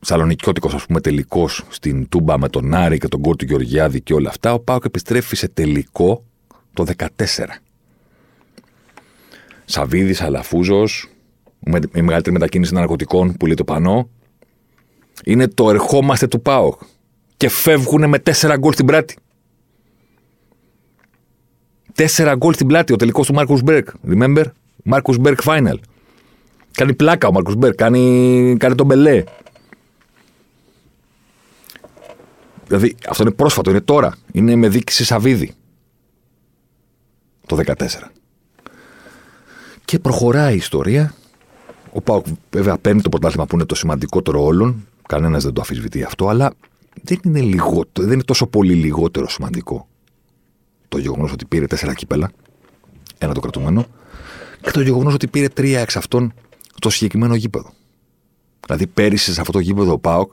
[0.04, 4.14] Σαλονικιώτικο, ας πούμε, τελικός στην Τούμπα με τον Άρη και το γκολ του Γεωργιάδη και
[4.14, 6.24] όλα αυτά, ο ΠΑΟΚ επιστρέφει σε τελικό
[6.72, 7.06] το 14.
[9.64, 11.08] Σαβίδη, Αλαφούζος,
[11.94, 14.08] η μεγαλύτερη μετακίνηση ναρκωτικών που λέει το πανό.
[15.24, 16.80] Είναι το ερχόμαστε του ΠΑΟΚ.
[17.36, 19.16] Και φεύγουν με τέσσερα γκολ στην πλάτη.
[21.94, 23.88] Τέσσερα γκολ στην πλάτη ο τελικός του Μάρκους Μπεργκ.
[24.08, 24.44] Remember?
[24.84, 25.76] Μάρκους Μπεργκ final.
[26.72, 29.24] Κάνει πλάκα ο Μάρκο Μπέρκ, κάνει, κάνει τον μπελέ.
[32.72, 34.16] Δηλαδή αυτό είναι πρόσφατο, είναι τώρα.
[34.32, 35.54] Είναι με δίκηση Σαββίδη.
[37.46, 37.86] Το 14.
[39.84, 41.14] Και προχωράει η ιστορία.
[41.92, 44.86] Ο Πάοκ βέβαια παίρνει το πρωτάθλημα που είναι το σημαντικότερο όλων.
[45.08, 46.52] Κανένας δεν το αφισβητεί αυτό, αλλά
[47.02, 49.88] δεν είναι, λιγότερο, δεν είναι τόσο πολύ λιγότερο σημαντικό
[50.88, 52.30] το γεγονός ότι πήρε τέσσερα κύπελα.
[53.18, 53.86] Ένα το κρατούμενο.
[54.60, 56.32] Και το γεγονός ότι πήρε τρία εξ αυτών
[56.76, 57.72] στο συγκεκριμένο γήπεδο.
[58.66, 60.32] Δηλαδή πέρυσι σε αυτό το γήπεδο ο Πάοκ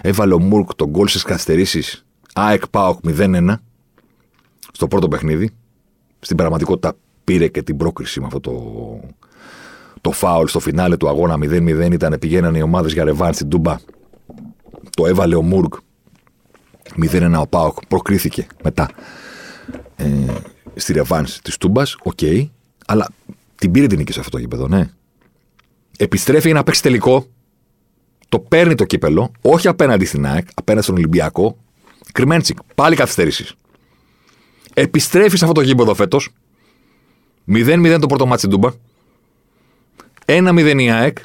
[0.00, 3.54] έβαλε ο Μουρκ τον γκολ στις καθυστερήσεις ΑΕΚ Πάοκ 0-1
[4.72, 5.50] στο πρώτο παιχνίδι.
[6.20, 8.52] Στην πραγματικότητα πήρε και την πρόκριση με αυτό το,
[10.00, 11.92] το φάουλ στο φινάλε του αγώνα 0-0.
[11.92, 13.76] Ήταν πηγαίνανε οι ομάδες για ρεβάν στην Τούμπα.
[14.96, 15.74] Το έβαλε ο Μουρκ
[17.02, 17.86] 0-1 ο Πάοκ.
[17.86, 18.90] Προκρίθηκε μετά
[19.96, 20.06] ε,
[20.74, 21.96] στη ρεβάν της Τούμπας.
[22.02, 22.18] OK.
[22.20, 22.48] Okay,
[22.86, 23.08] αλλά
[23.54, 24.90] την πήρε την νίκη σε αυτό το γήπεδο, ναι.
[25.98, 27.26] Επιστρέφει για να παίξει τελικό
[28.28, 31.56] το παίρνει το κύπελλο, όχι απέναντι στην ΑΕΚ, απέναντι στον Ολυμπιακό.
[32.12, 33.54] Κρμέντσικ, πάλι καθυστερήσεις.
[34.74, 36.30] Επιστρέφεις σε αυτό το γήπεδο φέτος.
[37.48, 38.70] 0-0 το πρώτο ματς στην Τούμπα.
[40.24, 41.18] 1-0 η ΑΕΚ.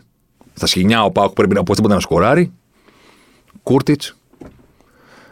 [0.53, 2.51] Στα σχοινιά ο ΠΑΟΚ πρέπει οπωσδήποτε να σκοράρει.
[3.63, 4.17] Κούρτιτς.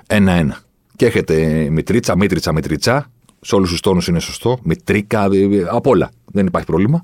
[0.07, 0.49] 1-1.
[0.95, 3.11] Και έχετε Μητρίτσα, Μήτριτσα, Μητρίτσα.
[3.41, 4.59] Σε όλους τους τόνους είναι σωστό.
[4.63, 6.11] Μητρίκα, ε, ε, απ' όλα.
[6.25, 7.03] Δεν υπάρχει πρόβλημα.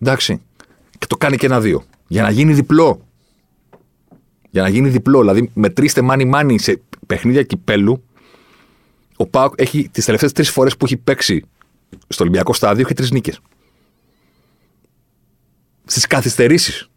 [0.00, 0.40] Εντάξει.
[0.98, 1.84] Και το κάνει και ένα-δύο.
[2.06, 3.05] Για να γίνει διπλό
[4.56, 5.20] για να γίνει διπλό.
[5.20, 8.04] Δηλαδή, μετρήστε μάνι μάνι σε παιχνίδια κυπέλου.
[9.16, 11.44] Ο Πάοκ έχει τις τελευταίες τρεις φορές που έχει παίξει
[12.08, 13.40] στο Ολυμπιακό στάδιο έχει τρεις νίκες.
[15.84, 16.90] Στις καθυστερήσεις.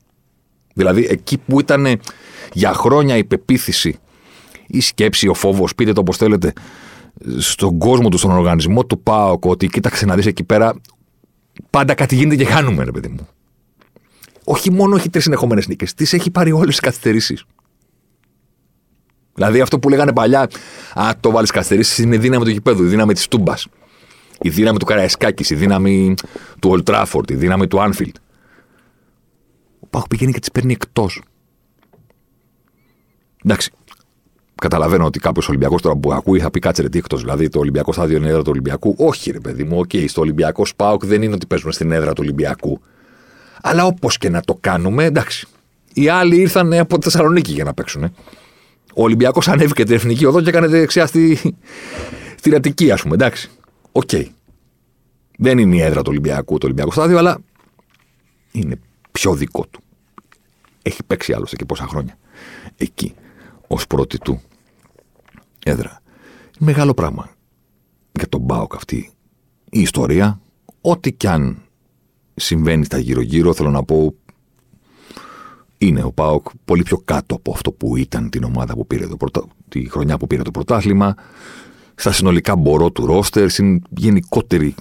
[0.74, 2.00] Δηλαδή, εκεί που ήταν
[2.54, 4.00] για χρόνια η πεποίθηση,
[4.68, 6.54] η σκέψη, ο φόβος, πείτε το όπως θέλετε,
[7.38, 10.76] στον κόσμο του, στον οργανισμό του ΠΑΟΚ, ότι κοίταξε να δεις εκεί πέρα,
[11.70, 13.28] πάντα κάτι γίνεται και χάνουμε, ρε παιδί μου
[14.52, 17.44] όχι μόνο έχει τρεις συνεχόμενε νίκες, τις έχει πάρει όλες τις καθυστερήσεις.
[19.34, 20.50] Δηλαδή αυτό που λέγανε παλιά,
[20.94, 23.68] Α, το βάλεις καθυστερήσεις είναι η δύναμη του γηπέδου, η δύναμη της Τούμπας,
[24.42, 26.14] η δύναμη του Καραϊσκάκης, η δύναμη
[26.60, 28.16] του Ολντ Τράφορντ, η δύναμη του Άνφιλντ.
[29.80, 31.22] Ο ΠΑΟΚ πηγαίνει και τις παίρνει εκτός.
[33.44, 33.72] Εντάξει.
[34.56, 37.22] Καταλαβαίνω ότι κάποιος Ολυμπιακός τώρα που ακούει θα πει κάτσε ρε τι εκτός.
[37.22, 38.96] Δηλαδή το Ολυμπιακό στάδιο είναι έδρα του Ολυμπιακού.
[38.98, 42.14] Όχι, ρε παιδί μου, OK, okay, στο Ολυμπιακός ΠΑΟΚ δεν είναι ότι παίζουν στην έδρα
[42.14, 42.82] του Ολυμπιακού.
[43.62, 45.48] Αλλά όπως και να το κάνουμε, εντάξει.
[45.94, 48.04] Οι άλλοι ήρθαν από τη Θεσσαλονίκη για να παίξουν.
[48.94, 51.40] Ο Ολυμπιακός ανέβηκε την εθνική οδό και έκανε δεξιά στη,
[52.38, 53.14] στη Αττική, ας πούμε.
[53.14, 53.50] Εντάξει.
[53.92, 54.10] OK.
[54.12, 54.26] Okay.
[55.38, 57.38] Δεν είναι η έδρα του Ολυμπιακού το Ολυμπιακό στάδιο, αλλά
[58.52, 58.80] είναι
[59.12, 59.82] πιο δικό του.
[60.82, 62.18] Έχει παίξει άλλωστε και πόσα χρόνια
[62.78, 63.16] εκεί
[63.68, 64.42] ως πρώτη του
[65.66, 66.02] έδρα.
[66.60, 67.30] Μεγάλο πράγμα
[68.12, 69.12] για τον ΠΑΟΚ αυτή
[69.70, 70.40] η ιστορία.
[70.82, 71.64] Ό,τι κι αν
[72.40, 74.14] συμβαίνει στα γύρω-γύρω, θέλω να πω,
[75.78, 79.18] είναι ο ΠΑΟΚ πολύ πιο κάτω από αυτό που ήταν την ομάδα που πήρε το
[79.18, 79.44] πρωτα...
[79.70, 81.16] τη χρονιά που πήρε το πρωτάθλημα,
[81.96, 84.76] στα συνολικά μπορώ του ρόστερ, στην γενικότερη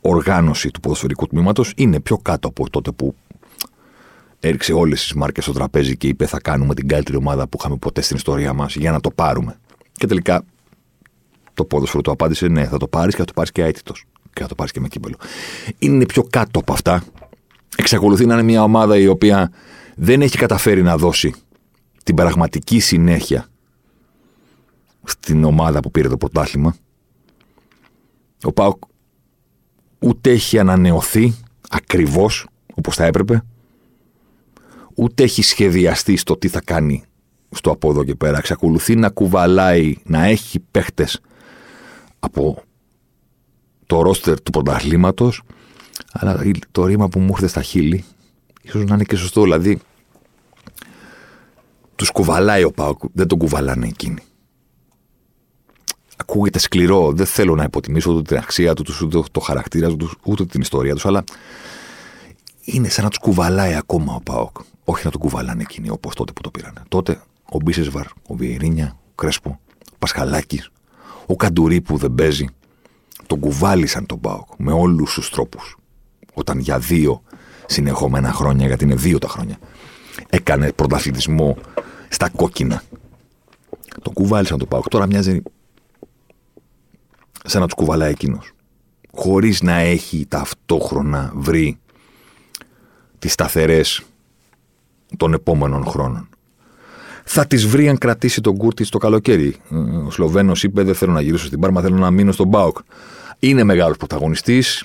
[0.00, 3.14] οργάνωση του ποδοσφαιρικού τμήματος, είναι πιο κάτω από τότε που
[4.40, 7.76] έριξε όλες τις μάρκες στο τραπέζι και είπε: Θα κάνουμε την καλύτερη ομάδα που είχαμε
[7.76, 9.58] ποτέ στην ιστορία μας για να το πάρουμε.
[9.92, 10.44] Και τελικά
[11.54, 14.06] το ποδόσφαιρο του απάντησε: Ναι, θα το πάρεις και θα το πάρεις και αίτητος.
[14.34, 15.16] Και θα το πάρεις και με κύπελο.
[15.78, 17.04] Είναι πιο κάτω από αυτά.
[17.76, 19.50] Εξακολουθεί να είναι μια ομάδα η οποία
[19.96, 21.34] δεν έχει καταφέρει να δώσει
[22.02, 23.46] την πραγματική συνέχεια
[25.04, 26.76] στην ομάδα που πήρε το πρωτάθλημα.
[28.42, 28.82] Ο Πάοκ
[29.98, 31.34] ούτε έχει ανανεωθεί
[31.68, 33.42] ακριβώς όπως θα έπρεπε
[34.94, 37.04] ούτε έχει σχεδιαστεί στο τι θα κάνει
[37.50, 38.38] στο από εδώ και πέρα.
[38.38, 41.20] Εξακολουθεί να κουβαλάει, να έχει παίχτες
[42.18, 42.62] από
[43.86, 45.42] το ρόστερ του πρωταθλήματος,
[46.12, 48.04] αλλά το ρήμα που μου έρχεται στα χείλη,
[48.62, 49.80] ίσως να είναι και σωστό, δηλαδή
[51.96, 54.22] τους κουβαλάει ο Πάοκ, δεν τον κουβαλάνε εκείνοι.
[56.16, 60.46] Ακούγεται σκληρό, δεν θέλω να υποτιμήσω ούτε την αξία του, ούτε το χαρακτήρα τους, ούτε
[60.46, 61.24] την ιστορία τους, αλλά
[62.64, 64.56] είναι σαν να τους κουβαλάει ακόμα ο Πάοκ.
[64.84, 66.82] Όχι να τον κουβαλάνε εκείνοι όπως τότε που το πήραν.
[66.88, 69.60] Τότε ο Μπίσεσβαρ, ο Βιερίνια, ο Κρέσπο,
[69.92, 70.70] ο Πασχαλάκης,
[71.26, 72.46] ο Καντουρί που δεν παίζει,
[73.26, 75.76] τον κουβάλισαν τον Πάοκ με όλους τους τρόπους.
[76.34, 77.22] Όταν για δύο
[77.66, 79.58] συνεχόμενα χρόνια, γιατί είναι δύο τα χρόνια,
[80.30, 81.56] έκανε πρωταθλητισμό
[82.08, 82.82] στα κόκκινα.
[84.02, 84.88] Τον κουβάλισαν τον Πάοκ.
[84.88, 85.42] Τώρα μοιάζει
[87.44, 88.52] σαν να τους κουβαλάει εκείνος.
[89.14, 91.78] Χωρίς να έχει ταυτόχρονα βρει
[93.18, 94.02] τις σταθερές
[95.16, 96.28] των επόμενων χρόνων.
[97.24, 99.56] Θα τις βρει αν κρατήσει τον Κούρτη το καλοκαίρι.
[100.06, 102.78] Ο Σλοβαίνος είπε: Δεν θέλω να γυρίσω στην Πάρμα, θέλω να μείνω στον Μπάουκ.
[103.38, 104.84] Είναι μεγάλος πρωταγωνιστής.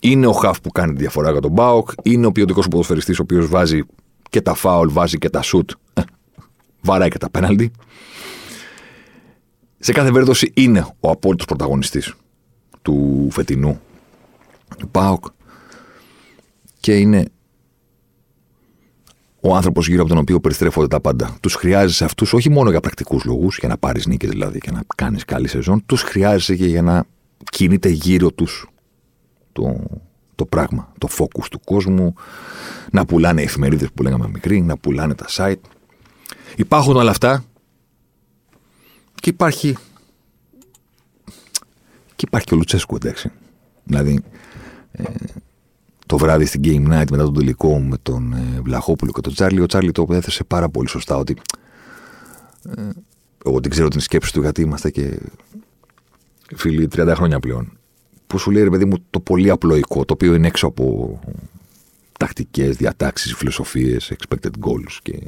[0.00, 1.90] Είναι ο Χαφ που κάνει τη διαφορά για τον Μπάουκ.
[2.02, 3.82] Είναι ο ποιοτικός ποδοσφαιριστής ο οποίος βάζει
[4.30, 5.70] και τα φάουλ, βάζει και τα σουτ.
[5.94, 6.02] Ε,
[6.80, 7.70] βαράει και τα πέναλτι.
[9.78, 12.14] Σε κάθε περίπτωση είναι ο απόλυτος πρωταγωνιστής
[12.82, 13.80] του φετινού
[14.90, 15.24] Μπάουκ.
[16.80, 17.24] Και είναι
[19.48, 21.36] ο άνθρωπος γύρω από τον οποίο περιστρέφονται τα πάντα.
[21.40, 24.82] Τους χρειάζεσαι αυτούς όχι μόνο για πρακτικούς λόγους, για να πάρεις νίκες δηλαδή και να
[24.96, 27.04] κάνεις καλή σεζόν, τους χρειάζεσαι και για να
[27.50, 28.68] κινείται γύρω τους
[29.52, 29.80] το,
[30.34, 32.14] το πράγμα, το focus του κόσμου,
[32.90, 35.60] να πουλάνε οι εφημερίδες που λέγαμε μικροί, να πουλάνε τα site.
[36.56, 37.44] Υπάρχουν όλα αυτά
[39.14, 39.76] και υπάρχει.
[42.16, 43.30] Και υπάρχει και ο Λουτσέσκου, εντάξει.
[43.84, 44.22] Δηλαδή,
[44.92, 45.02] ε,
[46.06, 49.60] το βράδυ στην Game Night μετά τον τελικό με τον ε, Βλαχόπουλο και τον Τσάρλι.
[49.60, 51.36] Ο Τσάρλι το έθεσε πάρα πολύ σωστά ότι.
[52.76, 52.82] Ε,
[53.44, 55.18] εγώ δεν ξέρω την σκέψη του γιατί είμαστε και
[56.56, 57.78] φίλοι 30 χρόνια πλέον.
[58.26, 61.18] Που σου λέει ρε παιδί μου το πολύ απλοϊκό, το οποίο είναι έξω από
[62.18, 65.18] τακτικές, διατάξεις, φιλοσοφίες, expected goals και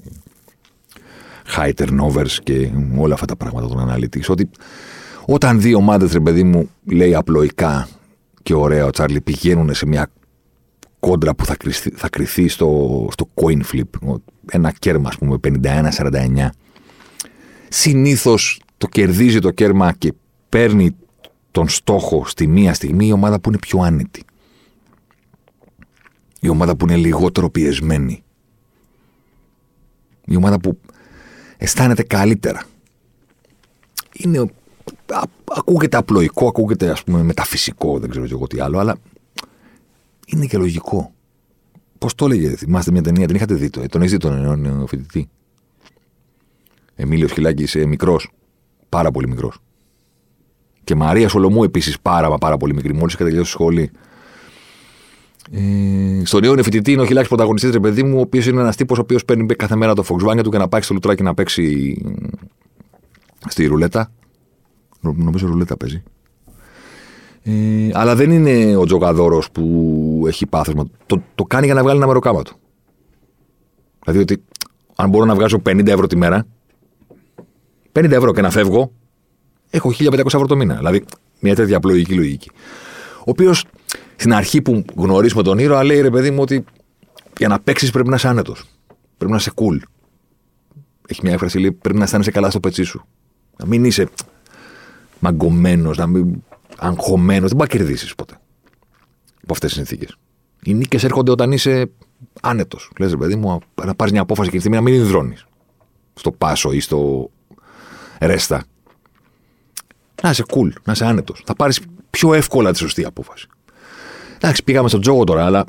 [1.56, 4.22] high turnovers και όλα αυτά τα πράγματα των αναλυτή.
[4.28, 4.50] Ότι
[5.26, 7.88] όταν δύο ομάδες, ρε παιδί μου, λέει απλοϊκά
[8.42, 10.10] και ωραία ο Τσάρλι, πηγαίνουν σε μια
[11.00, 14.14] κόντρα που θα, κρυθεί, θα κρυθεί στο, στο coin flip.
[14.50, 16.48] Ένα κέρμα, ας πούμε, 51-49.
[17.68, 20.12] Συνήθως το κερδίζει το κέρμα και
[20.48, 20.96] παίρνει
[21.50, 24.22] τον στόχο στη μία στιγμή η ομάδα που είναι πιο άνετη.
[26.40, 28.22] Η ομάδα που είναι λιγότερο πιεσμένη.
[30.24, 30.80] Η ομάδα που
[31.56, 32.64] αισθάνεται καλύτερα.
[34.12, 34.50] Είναι,
[35.44, 38.96] ακούγεται απλοϊκό, ακούγεται ας πούμε μεταφυσικό, δεν ξέρω εγώ τι άλλο, αλλά
[40.28, 41.12] είναι και λογικό.
[41.98, 43.80] Πώς το έλεγε, θυμάστε μια ταινία, την είχατε δει το.
[43.80, 45.28] Ε, τον έχεις δει τον νέο φοιτητή;
[46.94, 48.30] Εμίλιος Χιλάκης, ε, μικρός.
[48.88, 49.58] Πάρα πολύ μικρός.
[50.84, 52.94] Και Μαρία Σολομού επίσης πάρα, πάρα πολύ μικρή.
[52.94, 53.90] Μόλις είχα τελειώσει σχολή.
[55.50, 58.76] Ε, στον νέο φοιτητή είναι ο Χιλάκης πρωταγωνιστής, ρε παιδί μου, ο οποίος είναι ένας
[58.76, 61.34] τύπος ο οποίος παίρνει κάθε μέρα το Volkswagen του και να πάει στο λουτράκι να
[61.34, 61.96] παίξει
[63.48, 64.12] στη ρουλέτα.
[65.00, 66.02] Νομίζω ρουλέτα παίζει.
[67.42, 70.74] Ε, αλλά δεν είναι ο τζογαδόρος που έχει πάθος.
[71.06, 72.56] Το, το κάνει για να βγάλει ένα μεροκάμα του.
[74.04, 74.44] Δηλαδή ότι
[74.94, 76.46] αν μπορώ να βγάζω 50 ευρώ τη μέρα,
[77.92, 78.92] 50 ευρώ και να φεύγω,
[79.70, 80.74] έχω 1500 ευρώ το μήνα.
[80.74, 81.04] Δηλαδή,
[81.40, 82.50] μια τέτοια απλοϊκή λογική.
[83.18, 83.64] Ο οποίος
[84.16, 86.64] στην αρχή που γνωρίζουμε τον ήρωα λέει ρε παιδί μου ότι
[87.38, 88.64] για να παίξεις πρέπει να είσαι άνετος.
[89.16, 89.78] Πρέπει να είσαι cool.
[91.08, 93.04] Έχει μια έκφραση λέει πρέπει να αισθάνεσαι καλά στο πετσί σου.
[93.56, 94.08] Να μην είσαι
[95.18, 96.42] μαγκωμένος, να μην
[96.78, 97.48] αγχωμένος.
[97.48, 98.38] Δεν μπορεί να κερδίσεις ποτέ
[99.42, 100.16] από αυτές τις συνθήκες.
[100.62, 101.90] Οι νίκες έρχονται όταν είσαι
[102.40, 102.90] άνετος.
[102.98, 105.46] Λες, ρε παιδί μου, να πάρεις μια απόφαση και να μην υδρώνεις.
[106.14, 107.30] Στο πάσο ή στο
[108.20, 108.64] ρέστα.
[110.22, 111.42] Να είσαι cool, να είσαι άνετος.
[111.46, 113.46] Θα πάρεις πιο εύκολα τη σωστή απόφαση.
[114.36, 115.64] Εντάξει, πήγαμε στον τζόγο τώρα, αλλά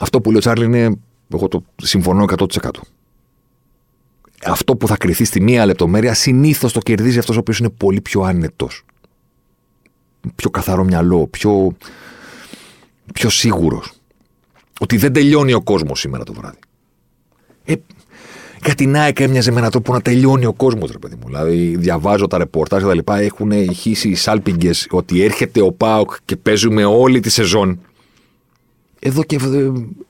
[0.00, 0.98] αυτό που λέει ο Τσάρλι είναι.
[1.34, 2.70] Εγώ το συμφωνώ 100%.
[4.44, 8.00] Αυτό που θα κρυθεί στη μία λεπτομέρεια συνήθως το κερδίζει αυτός ο οποίος είναι πολύ
[8.00, 8.84] πιο άνετος.
[10.34, 11.76] Πιο καθαρό μυαλό, πιο,
[13.12, 13.92] πιο σίγουρος.
[14.80, 16.58] Ότι δεν τελειώνει ο κόσμος σήμερα το βράδυ.
[17.64, 17.74] Ε,
[18.64, 21.26] για την ΑΕΚ έμοιαζε με έναν τρόπο να τελειώνει ο κόσμος, ρε παιδί μου.
[21.26, 23.18] Δηλαδή, διαβάζω τα ρεπορτάζ και τα λοιπά.
[23.18, 27.80] Έχουν ηχήσει οι σάλπιγγε ότι έρχεται ο Πάοκ και παίζουμε όλη τη σεζόν.
[28.98, 29.38] Εδώ και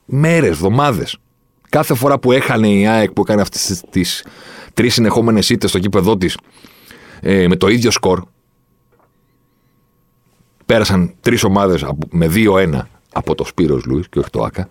[0.05, 1.19] μέρες, εβδομάδες.
[1.69, 4.25] Κάθε φορά που έχανε η ΑΕΚ που έκανε αυτές τις
[4.75, 6.39] τρεις συνεχόμενες ήττες στο κήπεδό της
[7.21, 8.23] ε, με το ίδιο σκορ.
[10.69, 12.81] Πέρασαν τρεις ομάδες με 2-1
[13.13, 14.69] από το Σπύρος Λούι και όχι το Άκα.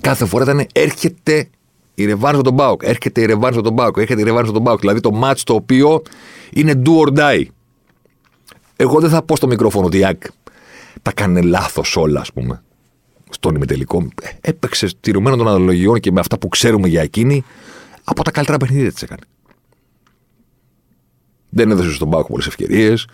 [0.00, 1.48] Κάθε φορά ήταν έρχεται
[1.94, 2.82] η ρεβάνς με τον Μπάουκ.
[2.84, 3.96] Έρχεται η ρεβάνς με τον Μπάουκ.
[3.96, 4.80] Έρχεται η ρεβάνς με τον Μπάουκ.
[4.80, 6.02] Δηλαδή το match το οποίο
[6.52, 7.44] είναι do or die.
[8.76, 10.22] Εγώ δεν θα πω στο μικρόφωνο ότι η ΑΕΚ
[11.02, 12.62] τα κάνει λάθος όλα, ας πούμε.
[13.30, 14.08] Στον ημιτελικό.
[14.40, 17.44] Έπαιξε τηρουμένο των αναλογιών και με αυτά που ξέρουμε για εκείνη
[18.04, 19.22] από τα καλύτερα παιχνίδια της έκανε.
[21.48, 23.06] Δεν έδωσε στον Μπάουκ πολλές ευκαιρίες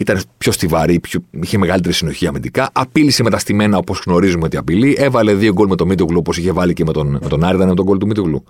[0.00, 2.70] ήταν πιο στιβαρή, πιο, είχε μεγαλύτερη συνοχή αμυντικά.
[2.72, 4.94] Απείλησε με τα στημένα όπως γνωρίζουμε ότι απειλεί.
[4.98, 7.56] Έβαλε δύο γκολ με τον Μίτογλου όπως είχε βάλει και με τον, με τον Άρη,
[7.56, 8.44] ήταν με τον γκολ του Μίτογλου.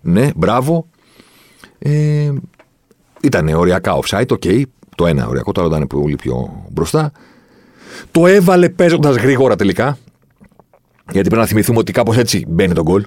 [0.00, 0.86] Ναι, μπράβο.
[1.78, 2.32] Ε,
[3.22, 4.42] ήταν οριακά offside, OK.
[4.44, 4.62] Okay.
[4.96, 7.12] Το ένα οριακό, το άλλο ήταν πολύ πιο μπροστά.
[8.10, 9.98] Το έβαλε παίζοντας γρήγορα τελικά.
[11.12, 13.04] Γιατί πρέπει να θυμηθούμε ότι κάπως έτσι μπαίνει το γκολ.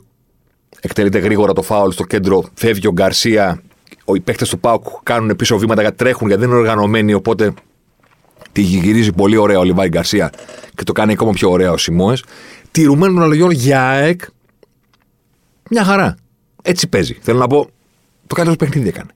[0.79, 3.61] Εκτελείται γρήγορα το φάουλ στο κέντρο, φεύγει ο Γκαρσία,
[4.13, 7.13] οι παίκτες του Πάουκ κάνουν πίσω βήματα γιατί τρέχουν γιατί δεν είναι οργανωμένοι.
[7.13, 7.53] Οπότε
[8.51, 10.31] τη γυρίζει πολύ ωραία ο Λιβάη Γκαρσία
[10.75, 12.15] και το κάνει ακόμα πιο ωραία ο Σιμόε.
[12.71, 14.21] Τηρουμένων των αλλογιών για ΑΕΚ,
[15.69, 16.15] μια χαρά.
[16.61, 17.17] Έτσι παίζει.
[17.21, 17.69] Θέλω να πω,
[18.27, 19.09] το καλύτερο παιχνίδι έκανε.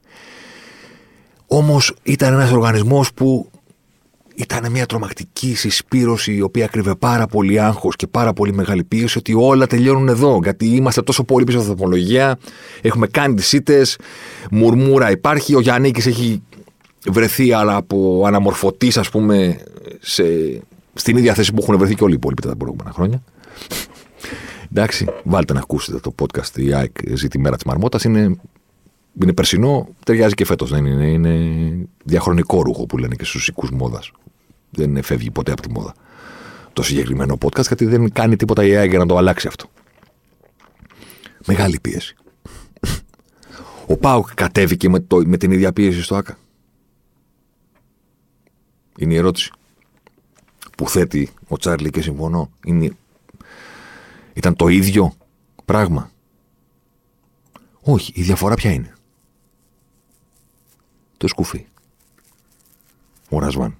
[1.47, 3.48] Όμως ήταν ένας οργανισμός που
[4.39, 9.17] ήταν μια τρομακτική συσπήρωση η οποία κρύβε πάρα πολύ άγχος και πάρα πολύ μεγάλη πίεση
[9.17, 10.39] ότι όλα τελειώνουν εδώ.
[10.43, 12.39] Γιατί είμαστε τόσο πολύ πίσω από βαθμολογία,
[12.81, 13.97] έχουμε κάνει τις ήττες,
[14.51, 15.55] μουρμούρα υπάρχει.
[15.55, 16.43] Ο Γιάννη έχει
[17.07, 19.57] βρεθεί αλλά από αναμορφωτής, ας πούμε,
[19.99, 20.23] σε,
[20.93, 23.23] στην ίδια θέση που έχουν βρεθεί και όλοι οι υπόλοιποι τα προηγούμενα χρόνια.
[24.71, 28.03] Εντάξει, βάλτε να ακούσετε το podcast η ΑΕΚ ζει τη μέρα της Μαρμότας.
[28.03, 28.35] Είναι,
[29.21, 30.69] είναι περσινό, ταιριάζει και φέτος.
[30.69, 34.11] Δεν είναι, είναι διαχρονικό ρούχο που λένε και στους οικού μόδας.
[34.69, 35.93] Δεν φεύγει ποτέ από τη μόδα
[36.79, 39.69] το συγκεκριμένο podcast, γιατί δεν κάνει τίποτα η AI για να το αλλάξει αυτό.
[41.45, 42.15] Μεγάλη πίεση.
[43.87, 46.37] Ο Πάουκ κατέβηκε με, το, με την ίδια πίεση στο ΑΚΑ.
[48.97, 49.51] Είναι η ερώτηση
[50.77, 52.51] που θέτει ο Τσάρλι και συμφωνώ.
[52.65, 52.91] Είναι...
[54.33, 55.13] Ήταν το ίδιο
[55.65, 56.11] πράγμα.
[57.81, 58.93] Όχι, η διαφορά ποια είναι;
[61.19, 61.65] Το σκουφί.
[63.29, 63.77] Ο Ρασβάν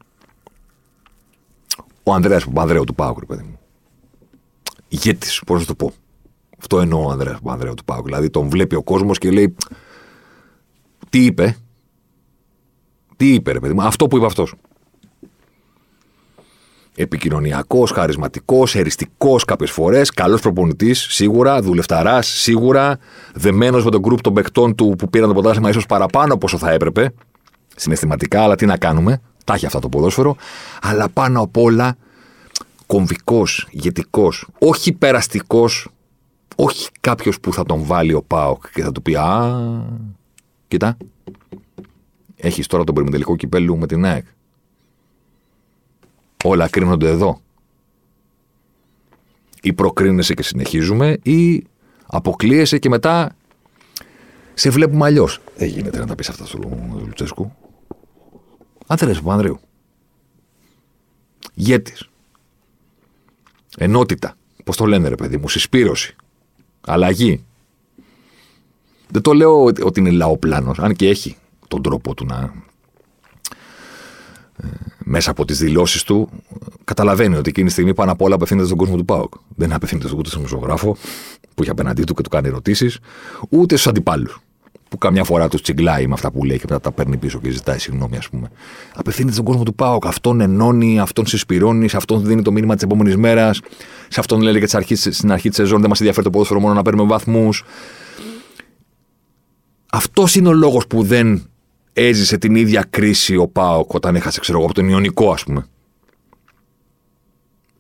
[2.10, 3.60] ο Ανδρέας Παπανδρέου του Πάουκ, παιδί μου.
[4.88, 5.94] Ηγέτη, πώς να το πω.
[6.62, 8.06] Αυτό εννοώ ο Ανδρέας Παπανδρέου του Πάουκ.
[8.06, 9.56] Δηλαδή τον βλέπει ο κόσμος και λέει.
[11.10, 11.58] Τι είπε;
[13.16, 14.54] Τι είπε, ρε παιδί μου; Αυτό που είπε αυτός.
[17.02, 22.98] Επικοινωνιακός, χαρισματικός, εριστικός κάποιες φορές, καλός προπονητής σίγουρα, δουλευταράς σίγουρα,
[23.34, 26.58] δεμένος με τον γκρουπ των παιχτών του που πήραν το πρωτάθλημα ίσως παραπάνω από όσο
[26.58, 27.14] θα έπρεπε.
[27.76, 29.22] Συναισθηματικά, αλλά τι να κάνουμε.
[29.44, 30.36] Τα έχει αυτά το ποδόσφαιρο.
[30.82, 31.96] Αλλά πάνω απ' όλα
[32.86, 35.88] κομβικός, ηγετικός, όχι περαστικός,
[36.56, 39.62] όχι κάποιος που θα τον βάλει ο Πάοκ και θα του πει Α,
[40.68, 40.98] κοιτά.
[42.36, 44.26] Έχεις τώρα τον περιμετελικό κυπέλου με την ΑΕΚ.
[46.44, 47.42] Όλα κρίνονται εδώ.
[49.62, 51.64] Ή προκρίνεσαι και συνεχίζουμε, ή
[52.06, 53.36] αποκλείεσαι και μετά
[54.54, 55.40] σε βλέπουμε αλλιώς.
[55.58, 56.60] Δεν γίνεται να τα πεις αυτά στο
[57.06, 57.52] Λουτσέσκου.
[58.88, 59.60] Άντρε Παπανδρέου.
[61.54, 62.10] Γέτης.
[63.78, 64.36] Ενότητα.
[64.64, 66.16] Πώς το λένε, ρε παιδί μου, συσπήρωση.
[66.82, 67.44] Αλλαγή.
[69.10, 72.54] Δεν το λέω ότι είναι λαοπλάνος, αν και έχει τον τρόπο του να.
[74.64, 74.68] Ε,
[75.04, 76.30] μέσα από τις δηλώσεις του,
[76.84, 79.34] καταλαβαίνει ότι εκείνη τη στιγμή πάνω απ' όλα απευθύνεται στον κόσμο του ΠΑΟΚ.
[79.56, 80.98] Δεν απευθύνεται ούτε στον μουσογράφο
[81.56, 83.00] που έχει απέναντί του και του κάνει ερωτήσεις,
[83.50, 84.42] ούτε στους αντιπάλους.
[84.90, 87.50] που καμιά φορά τους τσιγκλάει με αυτά που λέει και μετά τα παίρνει πίσω και
[87.50, 88.52] ζητάει συγγνώμη, ας πούμε.
[88.96, 90.06] Απευθύνεται στον κόσμο του Πάοκ.
[90.06, 93.60] Αυτόν ενώνει, αυτόν συσπηρώνει, σε αυτόν δίνει το μήνυμα της επόμενης μέρας.
[94.08, 96.74] Σε αυτόν λέει και αρχής, στην αρχή της σεζόν δεν μας ενδιαφέρει το ποδόσφαιρο μόνο
[96.74, 97.64] να παίρνουμε βαθμούς.
[99.92, 101.50] Αυτός είναι ο λόγος που δεν
[102.08, 105.66] έζησε την ίδια κρίση ο Πάοκ όταν έχασε, ξέρω εγώ, από τον Ιωνικό, ας πούμε.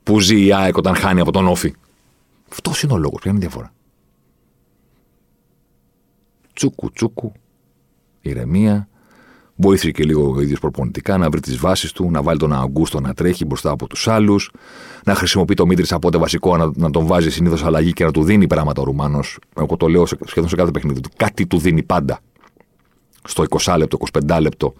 [0.03, 1.73] Που ζει η ΑΕΚ όταν χάνει από τον Όφη.
[2.51, 3.21] Αυτός είναι ο λόγος.
[3.21, 3.73] Ποια είναι η διαφορά.
[6.53, 7.32] Τσούκου, τσούκου.
[8.21, 8.88] Ηρεμία.
[9.55, 12.99] Βοήθησε και λίγο ο ίδιος προπονητικά να βρει τις βάσεις του, να βάλει τον Αγκούστο
[12.99, 14.51] να τρέχει μπροστά από τους άλλους,
[15.05, 18.23] να χρησιμοποιεί το Μίτρη από βασικό, να, να τον βάζει συνήθως αλλαγή και να του
[18.23, 19.39] δίνει πράγματα ο Ρουμάνος.
[19.58, 21.10] Εγώ το λέω σχεδόν σε κάθε παιχνίδι του.
[21.15, 22.19] Κάτι του δίνει πάντα.
[23.23, 24.73] Στο 20 λεπτό, 25 λεπτό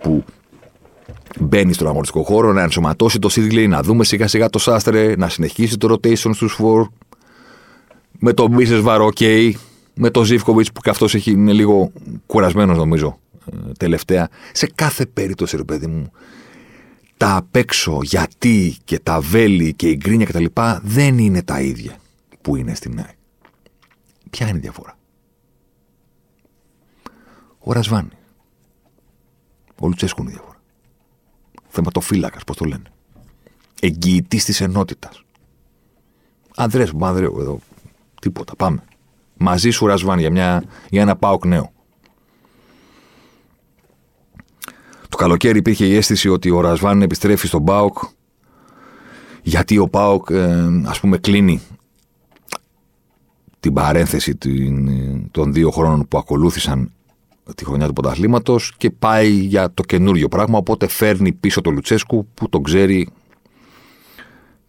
[0.00, 0.24] που
[1.40, 5.28] μπαίνει στον αγωνιστικό χώρο, να ενσωματώσει το Σίδλι, να δούμε σιγά σιγά το Σάστρε, να
[5.28, 6.88] συνεχίσει το rotation στους φορ.
[8.18, 9.58] Με τον Μπίσε Βαρόκεϊ,
[9.94, 11.92] με τον Ζήφκοβιτ που και αυτός είναι λίγο
[12.26, 13.18] κουρασμένος νομίζω
[13.52, 14.28] ε, τελευταία.
[14.52, 16.12] Σε κάθε περίπτωση, ρε παιδί μου,
[17.16, 20.44] τα απ' έξω γιατί και τα βέλη και η γκρίνια κτλ.
[20.82, 21.96] δεν είναι τα ίδια
[22.40, 23.16] που είναι στην ΑΕΚ.
[24.30, 24.96] Ποια είναι η διαφορά;
[27.64, 28.08] Ο Ρασβάνη.
[29.80, 30.60] Ο Λουτσέσκου είναι η διαφορά.
[31.68, 32.92] Θεματοφύλακας, πώς το λένε.
[33.80, 35.24] Εγγυητής της ενότητας.
[36.56, 37.58] Ανδρέας Παπανδρέου εδώ.
[38.20, 38.56] Τίποτα.
[38.56, 38.82] Πάμε.
[39.36, 41.72] Μαζί σου, Ρασβάν, για, μια, για ένα πάοκ νέο.
[45.08, 47.98] Το καλοκαίρι υπήρχε η αίσθηση ότι ο Ρασβάν επιστρέφει στον Πάοκ
[49.42, 51.60] γιατί ο Πάοκ ε, ας πούμε κλείνει
[53.60, 54.38] την παρένθεση
[55.30, 56.92] των δύο χρόνων που ακολούθησαν
[57.54, 60.58] τη χρονιά του πρωταθλήματος και πάει για το καινούριο πράγμα.
[60.58, 63.08] Οπότε φέρνει πίσω το Λουτσέσκου που τον ξέρει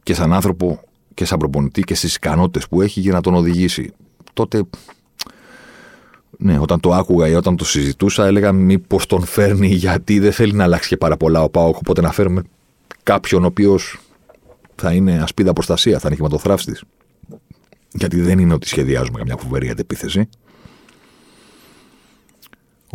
[0.04, 0.82] και σαν άνθρωπο
[1.14, 3.94] και σαν προπονητή και στις ικανότητες που έχει για να τον οδηγήσει.
[4.34, 4.64] Τότε,
[6.38, 10.54] ναι, όταν το άκουγα ή όταν το συζητούσα, έλεγα μήπως τον φέρνει γιατί δεν θέλει
[10.54, 11.78] να αλλάξει και πάρα πολλά ο Πάοκ.
[11.78, 12.42] Οπότε να φέρουμε
[13.04, 14.00] κάποιον ο οποίος
[14.76, 16.84] θα είναι ασπίδα προστασία, θα είναι χηματοθράφστης.
[17.92, 20.30] Γιατί δεν είναι ότι σχεδιάζουμε καμιά φοβερή αντεπίθεση.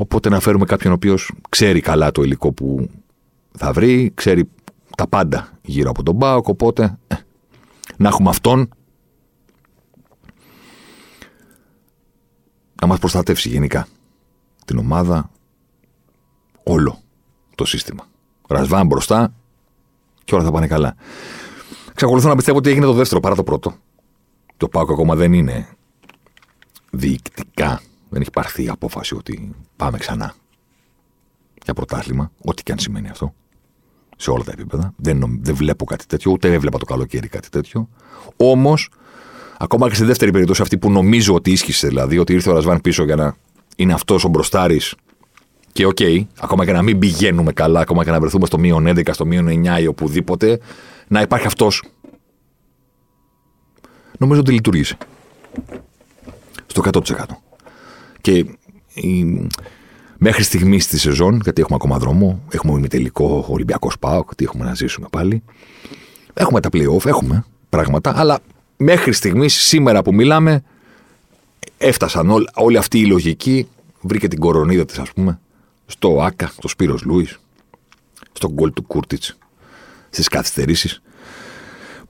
[0.00, 2.90] Οπότε να φέρουμε κάποιον ο οποίος ξέρει καλά το υλικό που
[3.56, 4.50] θα βρει, ξέρει
[4.96, 6.48] τα πάντα γύρω από τον Μπάουκ.
[6.48, 7.14] Οπότε ε,
[7.96, 8.68] να έχουμε αυτόν
[12.80, 13.86] να μας προστατεύσει γενικά
[14.64, 15.30] την ομάδα,
[16.62, 16.98] όλο
[17.54, 18.06] το σύστημα.
[18.48, 19.34] Ρασβάν μπροστά
[20.24, 20.94] και όλα θα πάνε καλά.
[21.94, 23.74] Ξακολουθώ να πιστεύω ότι έγινε το δεύτερο παρά το πρώτο.
[24.56, 25.68] Το Πάουκ ακόμα δεν είναι
[26.90, 30.34] διοικητικά δεν έχει πάρθει η απόφαση ότι πάμε ξανά
[31.64, 33.34] για πρωτάθλημα, ό,τι και αν σημαίνει αυτό.
[34.16, 34.94] Σε όλα τα επίπεδα.
[34.96, 37.88] Δεν, δεν βλέπω κάτι τέτοιο, ούτε έβλεπα το καλοκαίρι κάτι τέτοιο.
[38.36, 38.90] Όμως,
[39.58, 42.80] ακόμα και στη δεύτερη περίπτωση, αυτή που νομίζω ότι ίσχυσε, δηλαδή ότι ήρθε ο Ρασβάν
[42.80, 43.36] πίσω για να
[43.76, 44.94] είναι αυτός ο μπροστάρης
[45.72, 48.86] και OK, okay, ακόμα και να μην πηγαίνουμε καλά, ακόμα και να βρεθούμε στο μείον
[48.88, 50.60] 11, στο μείον 9 ή οπουδήποτε,
[51.08, 51.82] να υπάρχει αυτός.
[54.18, 54.96] Νομίζω ότι λειτούργησε.
[56.66, 57.00] Στο 100%.
[58.20, 58.57] Και
[59.00, 59.46] η...
[60.18, 64.74] μέχρι στιγμής στη σεζόν, γιατί έχουμε ακόμα δρόμο, έχουμε ημιτελικό Ολυμπιακός Σπάοκ, τι έχουμε να
[64.74, 65.42] ζήσουμε πάλι.
[66.34, 68.38] Έχουμε τα playoff, έχουμε πράγματα, αλλά
[68.76, 70.62] μέχρι στιγμής, σήμερα που μιλάμε,
[71.78, 73.68] έφτασαν όλη, όλη αυτή η λογική,
[74.00, 75.40] βρήκε την κορονίδα της, ας πούμε,
[75.86, 77.38] στο Άκα, στο Σπύρος Λούις,
[78.32, 79.38] στο γκολ του Κούρτιτς,
[80.10, 81.02] στις καθυστερήσεις,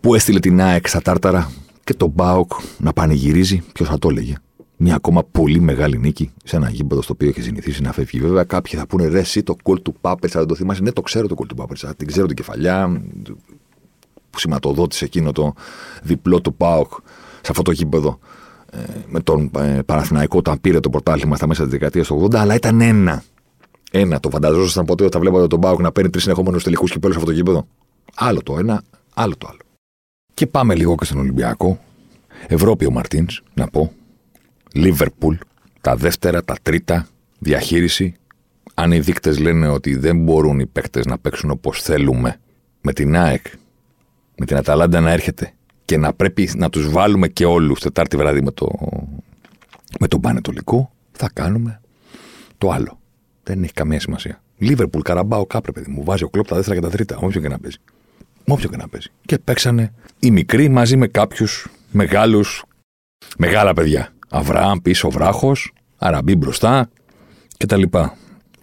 [0.01, 1.51] που έστειλε την ΑΕΚ στα Τάρταρα
[1.85, 3.63] και τον Μπάουκ να πανηγυρίζει.
[3.73, 4.35] Ποιος θα το έλεγε;
[4.81, 8.21] Μια ακόμα πολύ μεγάλη νίκη σε ένα γήπεδο στο οποίο έχει συνηθίσει να φεύγει.
[8.21, 10.83] Βέβαια, κάποιοι θα πούνε ρε, εσύ το κόλ του Πάπερτσα, δεν το θυμάσαι.
[10.83, 11.95] Ναι, το ξέρω το κόλ του Πάπερτσα.
[11.95, 13.03] Την ξέρω την κεφαλιά
[14.31, 15.53] που σηματοδότησε εκείνο το
[16.03, 16.93] διπλό του Πάοκ
[17.41, 18.19] σε αυτό το γήπεδο
[18.71, 22.35] ε, με τον ε, Παναθηναϊκό όταν πήρε το πρωτάθλημα στα μέσα της δεκαετίας του 80,
[22.35, 23.23] αλλά ήταν ένα.
[23.91, 24.21] Ένα.
[24.21, 27.33] Το φανταζόσασταν ποτέ όταν βλέπατε τον Πάοκ να παίρνει τρεις συνεχόμενους τελικούς κυπέλους σε αυτό
[27.33, 27.67] το γήπεδο;
[28.15, 28.83] Άλλο το ένα,
[29.15, 29.59] άλλο το άλλο.
[30.35, 31.79] Και πάμε λίγο και στον Ολυμπιακό.
[32.47, 33.93] Ευρώπη ο Μαρτίνς, να πω,
[34.73, 35.37] Λίβερπουλ,
[35.81, 37.07] τα δεύτερα, τα τρίτα,
[37.39, 38.15] διαχείριση.
[38.75, 42.41] Αν οι δείκτες λένε ότι δεν μπορούν οι παίκτες να παίξουν όπως θέλουμε,
[42.81, 43.47] με την ΑΕΚ,
[44.37, 45.53] με την Αταλάντα να έρχεται
[45.85, 48.69] και να πρέπει να τους βάλουμε και όλους Τετάρτη βράδυ με, το,
[50.01, 51.81] με τον Πανετολικό, θα κάνουμε
[52.59, 52.99] το άλλο.
[53.43, 54.43] Δεν έχει καμία σημασία.
[54.59, 56.05] Λίβερπουλ, Καραμπάο, κάπρε, παιδί μου.
[56.05, 57.77] Βάζει ο κλοπ τα δεύτερα και τα τρίτα, όποιο και να παίζει.
[58.47, 59.09] Όποιο και να παίζει.
[59.27, 62.65] Και παίξανε οι μικροί μαζί με κάποιους μεγάλους,
[63.39, 64.13] μεγάλα παιδιά.
[64.29, 66.91] Αβραάμ πίσω βράχος, Αραμπί μπροστά
[67.57, 67.83] κτλ.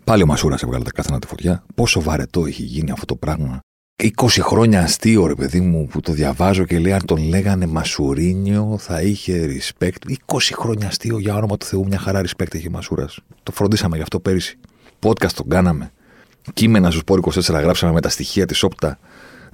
[0.03, 1.63] Πάλι ο Μασούρας έβγαλε τα κάθενα τη φωτιά.
[1.75, 3.59] Πόσο βαρετό έχει γίνει αυτό το πράγμα
[4.03, 4.09] 20
[4.39, 9.01] χρόνια αστείο, ρε παιδί μου, που το διαβάζω και λέει αν τον λέγανε Μασουρίνιο θα
[9.01, 10.11] είχε respect.
[10.25, 13.19] 20 χρόνια αστείο για όνομα του Θεού, μια χαρά respect είχε Μασούρας.
[13.43, 14.59] Το φροντίσαμε γι' αυτό πέρυσι.
[14.99, 15.91] Podcast τον κάναμε.
[16.53, 18.99] Κείμενα στους Πόρ 24 γράψαμε με τα στοιχεία της Όπτα.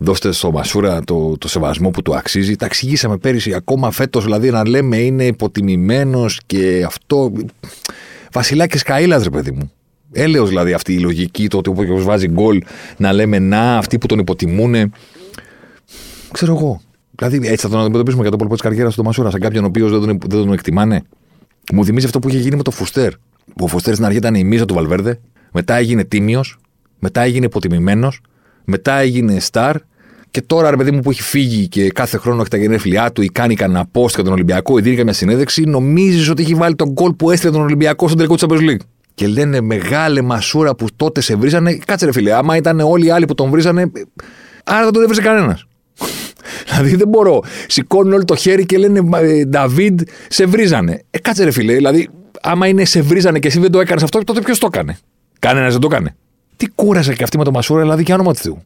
[0.04, 2.56] Δώστε στο Μασούρα το, το σεβασμό που του αξίζει.
[2.56, 3.54] Τα εξηγήσαμε πέρυσι.
[3.54, 7.32] Ακόμα φέτος δηλαδή να λέμε είναι υποτιμημένος και αυτό.
[8.32, 9.72] Βασιλάκης Καήλα, ρε παιδί μου.
[10.12, 12.62] Έλεος δηλαδή αυτή η λογική, το ότι όποιο βάζει γκολ
[12.98, 14.94] να λέμε να, αυτοί που τον υποτιμούν.
[16.32, 16.82] Ξέρω εγώ.
[17.16, 19.68] Δηλαδή έτσι θα τον αντιμετωπίσουμε για το πόλεμο τη καριέρας του Μασούρα, σαν κάποιον ο
[19.68, 21.04] οποίος δεν, τον, δεν τον εκτιμάνε.
[21.74, 23.12] Μου θυμίζει αυτό που είχε γίνει με το Φουστέρ.
[23.56, 25.20] Που ο Φουστέρ στην αρχή ήταν η μίζα του Βαλβέρδε,
[25.52, 26.58] μετά έγινε τίμιος,
[27.00, 28.22] μετά έγινε υποτιμημένος,
[28.66, 29.76] μετά έγινε στάρ
[30.32, 33.22] και τώρα, ρε παιδί μου, που έχει φύγει και κάθε χρόνο έχει τα γενέθλιά του
[33.22, 36.76] ή κάνει κανένα post για τον Ολυμπιακό ή δίνει καμιά συνέντευξη, νομίζεις ότι έχει βάλει
[36.76, 40.76] τον γκολ που έστειλε τον Ολυμπιακό στον τελικό της Champions League και λένε μεγάλη μασούρα
[40.76, 41.80] που τότε σε βρίζανε.
[41.86, 43.92] Κάτσε ρε φίλε, άμα ήταν όλοι οι άλλοι που τον βρίζανε,
[44.64, 45.66] άρα δεν τον έβριζε κανένας.
[46.68, 47.44] δηλαδή δεν μπορώ.
[47.68, 49.02] Σηκώνουν όλοι το χέρι και λένε
[49.48, 51.04] Νταβίδ, σε βρίζανε.
[51.10, 52.10] Ε, κάτσε ρε φίλε, δηλαδή
[52.42, 54.98] άμα είναι σε βρίζανε και εσύ δεν το έκανες αυτό, τότε ποιος το έκανε;
[55.40, 56.16] Κανένας δεν το έκανε.
[56.58, 58.64] Τι κούρασε και αυτή με το Μασούρα, δηλαδή και όνομα του Θεού.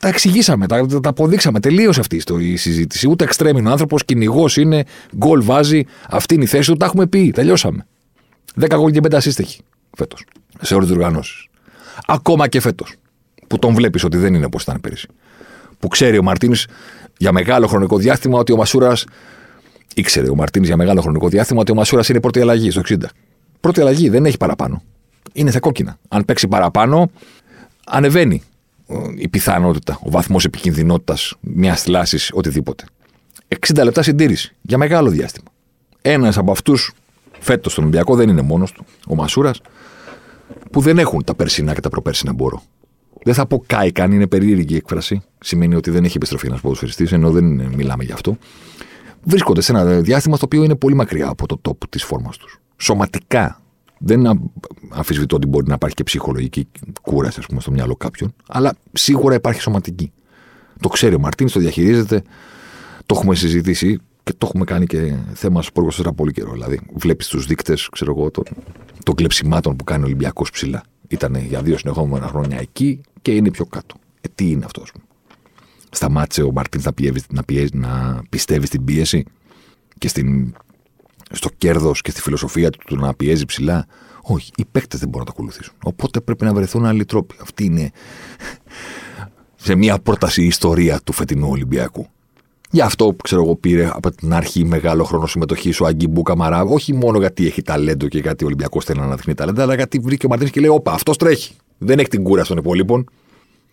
[0.00, 1.60] Τα εξηγήσαμε, τα, τα αποδείξαμε.
[1.60, 3.08] Τελείωσε αυτή η συζήτηση.
[3.08, 4.84] Ούτε εξτρέμινο ο άνθρωπος, κυνηγός είναι,
[5.16, 6.76] γκολ βάζει, αυτή είναι η θέση του.
[6.76, 7.30] Τα έχουμε πει.
[7.30, 7.86] Τελειώσαμε.
[8.60, 9.60] 10 γκολ και 5 ασίστεχη
[9.96, 10.24] φέτος.
[10.60, 11.46] Σε όλες τις οργανώσεις.
[12.06, 12.94] Ακόμα και φέτος.
[13.46, 15.08] Που τον βλέπεις ότι δεν είναι όπως ήταν πέρυσι.
[15.78, 16.66] Που ξέρει ο Μαρτίνης
[17.18, 19.04] για μεγάλο χρονικό διάστημα ότι ο Μασούρας.
[19.94, 22.96] ήξερε ο Μαρτίνης για μεγάλο χρονικό διάστημα ότι ο Μασούρας είναι πρώτη αλλαγή στο 60.
[23.60, 24.82] Πρώτη αλλαγή δεν έχει παραπάνω.
[25.32, 25.98] Είναι σε κόκκινα.
[26.08, 27.10] Αν παίξει παραπάνω,
[27.86, 28.42] ανεβαίνει
[29.16, 32.84] η πιθανότητα, ο βαθμός επικινδυνότητας μιας θλάση, οτιδήποτε.
[33.48, 35.48] 60 λεπτά συντήρηση για μεγάλο διάστημα.
[36.02, 36.92] Ένας από αυτούς
[37.38, 39.60] φέτος στον Ολυμπιακό δεν είναι μόνος του, ο Μασούρας,
[40.70, 42.62] που δεν έχουν τα περσινά και τα προπέρσινα μπορώ.
[43.24, 45.22] Δεν θα πω κάηκαν, είναι περίεργη η έκφραση.
[45.40, 48.38] Σημαίνει ότι δεν έχει επιστροφή ένας ποδοσφαιριστής, ενώ δεν μιλάμε γι' αυτό.
[49.22, 52.60] Βρίσκονται σε ένα διάστημα στο οποίο είναι πολύ μακριά από το top της φόρμας τους.
[52.76, 53.59] Σωματικά.
[54.02, 54.50] Δεν
[54.88, 56.68] αμφισβητώ ότι μπορεί να υπάρχει και ψυχολογική
[57.02, 60.12] κούραση, ας πούμε, στο μυαλό κάποιον, αλλά σίγουρα υπάρχει σωματική.
[60.80, 62.22] Το ξέρει ο Μαρτίν, το διαχειρίζεται.
[63.06, 66.52] Το έχουμε συζητήσει και το έχουμε κάνει και θέμα στο πρώτο πολύ καιρό.
[66.52, 68.44] Δηλαδή, βλέπεις τους δείκτες, ξέρω εγώ, των,
[69.04, 70.82] των κλεψιμάτων που κάνει ο Ολυμπιακός ψηλά.
[71.08, 73.94] Ήταν για δύο συνεχόμενα χρόνια εκεί και είναι πιο κάτω.
[74.20, 75.04] Ε, τι είναι αυτό, ας πούμε.
[75.90, 79.24] Σταμάτησε ο Μαρτίν να, πιέζει, να, πιέζει, να πιστεύει στην πίεση
[79.98, 80.54] και στην,
[81.30, 83.86] στο κέρδος και στη φιλοσοφία του να πιέζει ψηλά.
[84.22, 85.74] Όχι, οι παίκτες δεν μπορούν να το ακολουθήσουν.
[85.82, 87.34] Οπότε πρέπει να βρεθούν άλλοι τρόποι.
[87.40, 87.90] Αυτή είναι
[89.56, 92.08] σε μια πρόταση ιστορία του φετινού Ολυμπιακού.
[92.70, 96.62] Γι' αυτό, ξέρω εγώ, πήρε από την αρχή μεγάλο χρόνο συμμετοχή ο Αγκιμπού Καμαρά.
[96.62, 99.98] Όχι μόνο γιατί έχει ταλέντο και γιατί ο Ολυμπιακός θέλει να αναδείχνει ταλέντο, αλλά γιατί
[99.98, 101.54] βρήκε ο Μαρτίνη και λέει: Όπα, αυτός τρέχει.
[101.78, 103.08] Δεν έχει την κούρα των υπολείπων.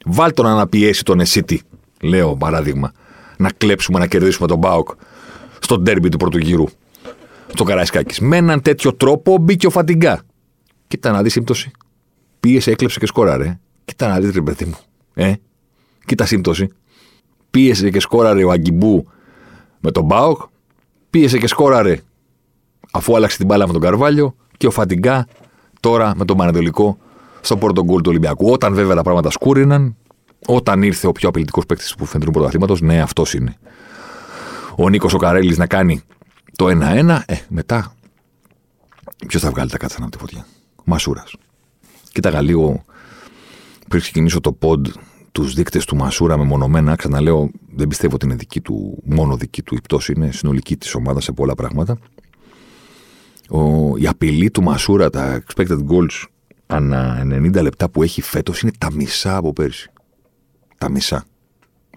[0.05, 1.61] Βάλ τον να αναπιέσει τον Εσίτη,
[2.01, 2.91] λέω παράδειγμα.
[3.37, 4.89] Να κλέψουμε, να κερδίσουμε τον Μπάουκ
[5.59, 6.65] στο ντέρμπι του πρώτου γύρου.
[7.57, 8.19] Στο Καραϊσκάκης.
[8.19, 10.21] Με έναν τέτοιο τρόπο μπήκε ο Φαντιγκά.
[10.87, 11.71] Κοίτα να δεις σύμπτωση.
[12.39, 13.59] Πίεσε, έκλεψε και σκόραρε.
[13.85, 14.77] Κοίτα να δεις, ρε παιδί μου.
[15.13, 15.33] Ε,
[16.05, 16.69] κοίτα σύμπτωση
[17.51, 19.07] πίεσε και σκόραρε ο Αγκιμπού
[19.79, 20.41] με τον Μπάοκ,
[21.09, 21.99] πίεσε και σκόραρε
[22.91, 25.27] αφού άλλαξε την μπάλα με τον Καρβάλιο και ο Φατιγκά
[25.79, 26.97] τώρα με τον Πανατολικό
[27.41, 28.51] στο πρώτο γκολ του Ολυμπιακού.
[28.51, 29.95] Όταν βέβαια τα πράγματα σκούριναν,
[30.47, 33.55] όταν ήρθε ο πιο απειλητικός παίκτης που φαίνεται του πρωταθλήματος, ναι, αυτός είναι.
[34.75, 36.01] Ο Νίκος ο Καρέλη να κάνει
[36.57, 37.95] το 1-1, ε, μετά.
[39.27, 40.45] Ποιος θα βγάλει τα κάτσα από τη φωτιά;
[40.83, 41.35] Μασούρας.
[42.11, 42.83] Κοίταγα λίγο
[43.87, 44.87] πριν ξεκινήσω το ποντ
[45.31, 49.75] τους δείκτες του Μασούρα μεμονωμένα, ξαναλέω, δεν πιστεύω ότι είναι δική του, μόνο δική του
[49.75, 51.97] η πτώση, είναι συνολική της ομάδας σε πολλά πράγματα.
[53.49, 56.23] Ο, η απειλή του Μασούρα, τα expected goals
[56.67, 59.91] ανά 90 λεπτά που έχει φέτος είναι τα μισά από πέρσι.
[60.77, 61.25] Τα μισά.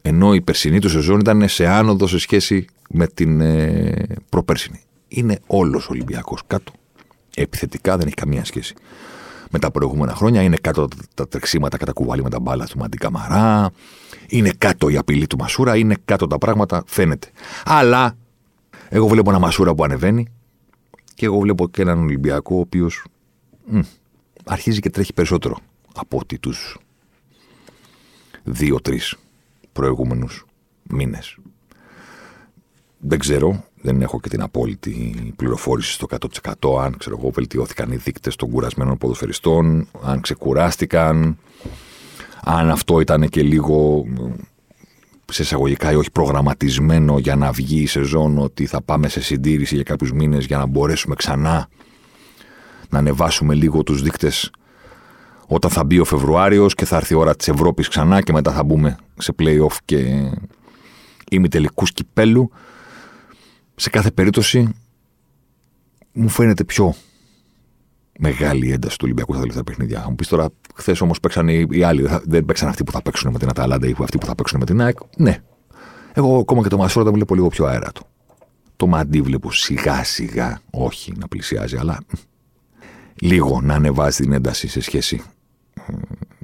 [0.02, 4.80] Ενώ η περσινή του σεζόν ήταν σε άνοδο σε σχέση με την ε, προπέρσινη.
[5.08, 6.72] Είναι όλος Ολυμπιακός κάτω.
[7.36, 8.74] Επιθετικά δεν έχει καμία σχέση
[9.50, 10.42] με τα προηγούμενα χρόνια.
[10.42, 13.70] Είναι κάτω τα τρεξίματα κατά κουβάλι με τα μπάλα του Μαντί Καμαρά.
[14.28, 15.76] Είναι κάτω η απειλή του Μασούρα.
[15.76, 17.28] Είναι κάτω τα πράγματα, φαίνεται.
[17.64, 18.16] Αλλά
[18.88, 20.26] εγώ βλέπω ένα Μασούρα που ανεβαίνει
[21.14, 23.04] και εγώ βλέπω και έναν Ολυμπιακό ο οποίος
[24.44, 25.56] αρχίζει και τρέχει περισσότερο
[25.94, 26.78] από ότι τους
[28.42, 29.00] δύο-τρει
[29.72, 30.44] προηγούμενους
[30.82, 31.36] μήνες.
[32.98, 36.06] Δεν ξέρω δεν έχω και την απόλυτη πληροφόρηση στο
[36.60, 41.38] 100% αν ξέρω εγώ, βελτιώθηκαν οι δείκτες των κουρασμένων ποδοσφαιριστών, αν ξεκουράστηκαν,
[42.44, 44.04] αν αυτό ήταν και λίγο
[45.32, 49.74] σε εισαγωγικά ή όχι προγραμματισμένο για να βγει η σεζόν ότι θα πάμε σε συντήρηση
[49.74, 51.68] για κάποιους μήνες για να μπορέσουμε ξανά
[52.88, 54.50] να ανεβάσουμε λίγο τους δείκτες
[55.52, 58.52] όταν θα μπει ο Φεβρουάριος και θα έρθει η ώρα της Ευρώπης ξανά και μετά
[58.52, 60.30] θα μπούμε σε playoff και
[61.30, 62.50] ημιτελικούς κυπέλου.
[63.74, 64.74] Σε κάθε περίπτωση
[66.12, 66.94] μου φαίνεται πιο
[68.18, 70.06] μεγάλη η ένταση του Ολυμπιακού στα τελευταία παιχνίδια.
[70.08, 72.08] μου πεις τώρα, χθες όμως παίξαν οι, άλλοι.
[72.24, 74.64] Δεν παίξαν αυτοί που θα παίξουν με την Αταλάντα ή αυτοί που θα παίξουν με
[74.64, 74.98] την ΑΕΚ.
[75.16, 75.38] Ναι.
[76.12, 78.02] Εγώ ακόμα και το Μασόρα τα βλέπω λίγο πιο αέρατο.
[78.76, 81.98] Το Μαντί βλέπω σιγά σιγά, όχι να πλησιάζει, αλλά
[83.20, 85.22] λίγο να ανεβάζει την ένταση σε σχέση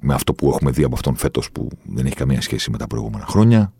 [0.00, 2.86] με αυτό που έχουμε δει από αυτόν φέτος που δεν έχει καμία σχέση με τα
[2.86, 3.72] προηγούμενα χρόνια.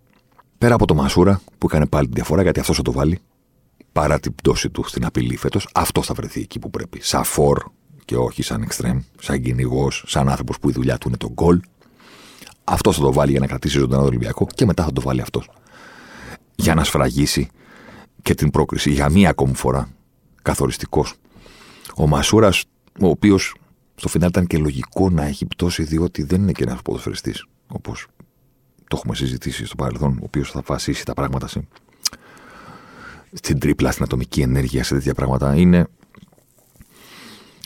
[0.59, 3.19] Πέρα από το Μασούρα που έκανε πάλι τη διαφορά γιατί αυτός θα το βάλει
[3.93, 7.03] παρά την πτώση του στην απειλή φέτος, αυτό θα βρεθεί εκεί που πρέπει.
[7.03, 7.63] Σαν φορ
[8.05, 11.61] και όχι σαν εξτρέμ, σαν κυνηγός, σαν άνθρωπος που η δουλειά του είναι το γκολ.
[12.65, 15.21] Αυτό θα το βάλει για να κρατήσει ζωντανό το Ολυμπιακό και μετά θα το βάλει
[15.21, 15.51] αυτός.
[16.55, 17.49] Για να σφραγίσει
[18.23, 19.89] και την πρόκριση για μία ακόμη φορά
[20.43, 21.15] καθοριστικός.
[21.97, 22.65] Ο Μασούρας,
[23.01, 23.55] ο οποίος
[23.97, 28.07] στο φινάλ ήταν και λογικό να έχει πτώσει, διότι δεν είναι και ένας ποδοσφαιριστής, όπως
[28.89, 31.69] το έχουμε συζητήσει στο παρελθόν, ο οποίος θα βασίσει τα πράγματα σε,
[33.33, 35.55] στην τρίπλα, στην ατομική ενέργεια, σε τέτοια πράγματα.
[35.57, 35.87] Είναι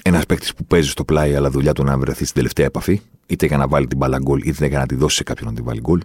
[0.03, 3.47] ένας παίκτης που παίζει στο πλάι, αλλά δουλειά του να βρεθεί στην τελευταία επαφή, είτε
[3.47, 5.64] για να βάλει την μπάλα γκολ, είτε για να τη δώσει σε κάποιον να την
[5.64, 6.01] βάλει γκολ.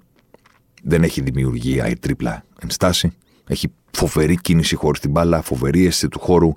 [0.83, 3.13] Δεν έχει δημιουργία ή τρίπλα ενστάση.
[3.47, 6.53] Έχει φοβερή κίνηση χωρίς την μπάλα, φοβερή αίσθηση του χώρου.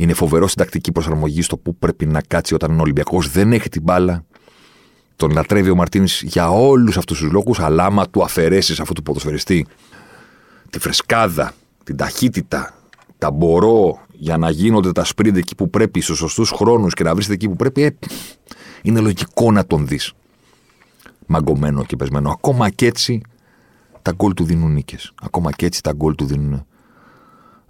[0.00, 3.68] Είναι φοβερό στην τακτική προσαρμογή στο που πρέπει να κάτσει όταν ο Ολυμπιακός δεν έχει
[3.68, 4.24] την μπάλα.
[5.16, 9.02] Τον λατρεύει ο Μαρτίνης για όλους αυτούς τους λόγους, αλλά άμα του αφαιρέσεις αυτού του
[9.02, 9.66] ποδοσφαιριστή
[10.70, 11.52] τη φρεσκάδα,
[11.84, 12.74] την ταχύτητα,
[13.18, 17.12] τα μπορώ για να γίνονται τα σπριντ εκεί που πρέπει, στους σωστούς χρόνους και να
[17.12, 17.96] βρίσκεται εκεί που πρέπει, ε,
[18.82, 20.12] είναι λογικό να τον δεις.
[21.26, 22.30] Μαγκωμένο και πεσμένο.
[22.30, 23.20] Ακόμα και έτσι
[24.02, 25.12] τα γκολ του δίνουν νίκες.
[25.22, 26.66] Ακόμα και έτσι τα γκολ του δίνουν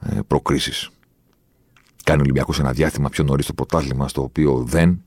[0.01, 0.91] ε, προκρίσεις.
[2.11, 5.03] Κάνει ο Ολυμπιακός ένα διάστημα πιο νωρίς το πρωτάθλημα, στο οποίο δεν.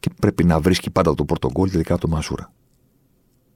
[0.00, 2.52] Και πρέπει να βρίσκει πάντα το πρώτο γκολ τελικά από το Μασούρα.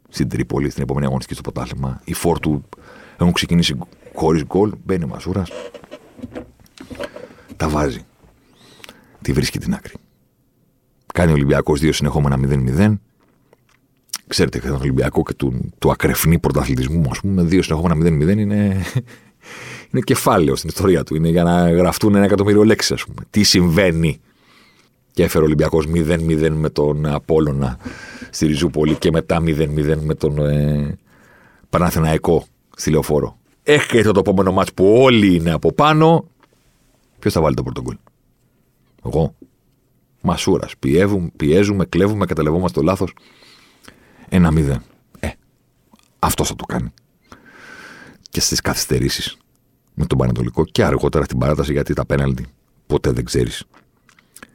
[0.08, 2.00] Στην Τρίπολη, στην επόμενη αγωνιστική στο πρωτάθλημα.
[2.04, 2.64] Οι φόρτου
[3.18, 3.78] έχουν ξεκινήσει
[4.14, 4.72] χωρίς γκολ.
[4.84, 5.50] Μπαίνει ο Μασούρας.
[7.56, 8.00] Τα βάζει.
[9.22, 9.94] Τη βρίσκει την άκρη.
[11.14, 12.98] Κάνει ο Ολυμπιακός δύο συνεχόμενα 0-0.
[14.26, 18.82] Ξέρετε, και τον Ολυμπιακό και του, του ακρεφνή πρωταθλητισμού, ας πούμε, δύο συνεχόμενα 0-0 είναι,
[19.90, 21.14] είναι κεφάλαιο στην ιστορία του.
[21.14, 23.26] Είναι για να γραφτούν ένα εκατομμύριο λέξεις, ας πούμε.
[23.30, 24.20] Τι συμβαίνει.
[25.12, 27.78] Και έφερε ο Ολυμπιακός 0-0 με τον Απόλωνα
[28.30, 30.98] στη Ριζούπολη και μετά 0-0 με τον ε,
[31.70, 33.38] Παναθηναϊκό στη Λεωφόρο.
[33.62, 36.28] Έχει το επόμενο μάτς που όλοι είναι από πάνω.
[37.18, 37.96] Ποιος θα βάλει το πρώτο γκολ;
[39.04, 39.34] Εγώ.
[40.20, 40.72] Μασούρας.
[41.36, 43.14] Πιέζουμε, κλέβουμε, καταλευόμαστε το λάθος.
[44.28, 44.82] Ένα μηδέν.
[45.18, 45.28] Ε,
[46.18, 46.92] αυτός θα το κάνει.
[48.30, 49.36] Και στις καθυστερήσεις
[49.98, 52.46] με τον Πανατολικό και αργότερα στην παράταση γιατί τα πέναλτι
[52.86, 53.64] ποτέ δεν ξέρεις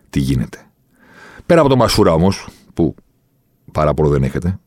[0.09, 0.57] τι γίνεται.
[1.45, 2.95] Πέρα από τον Μασούρα όμως, που
[3.71, 4.59] παράπονο δεν έχετε,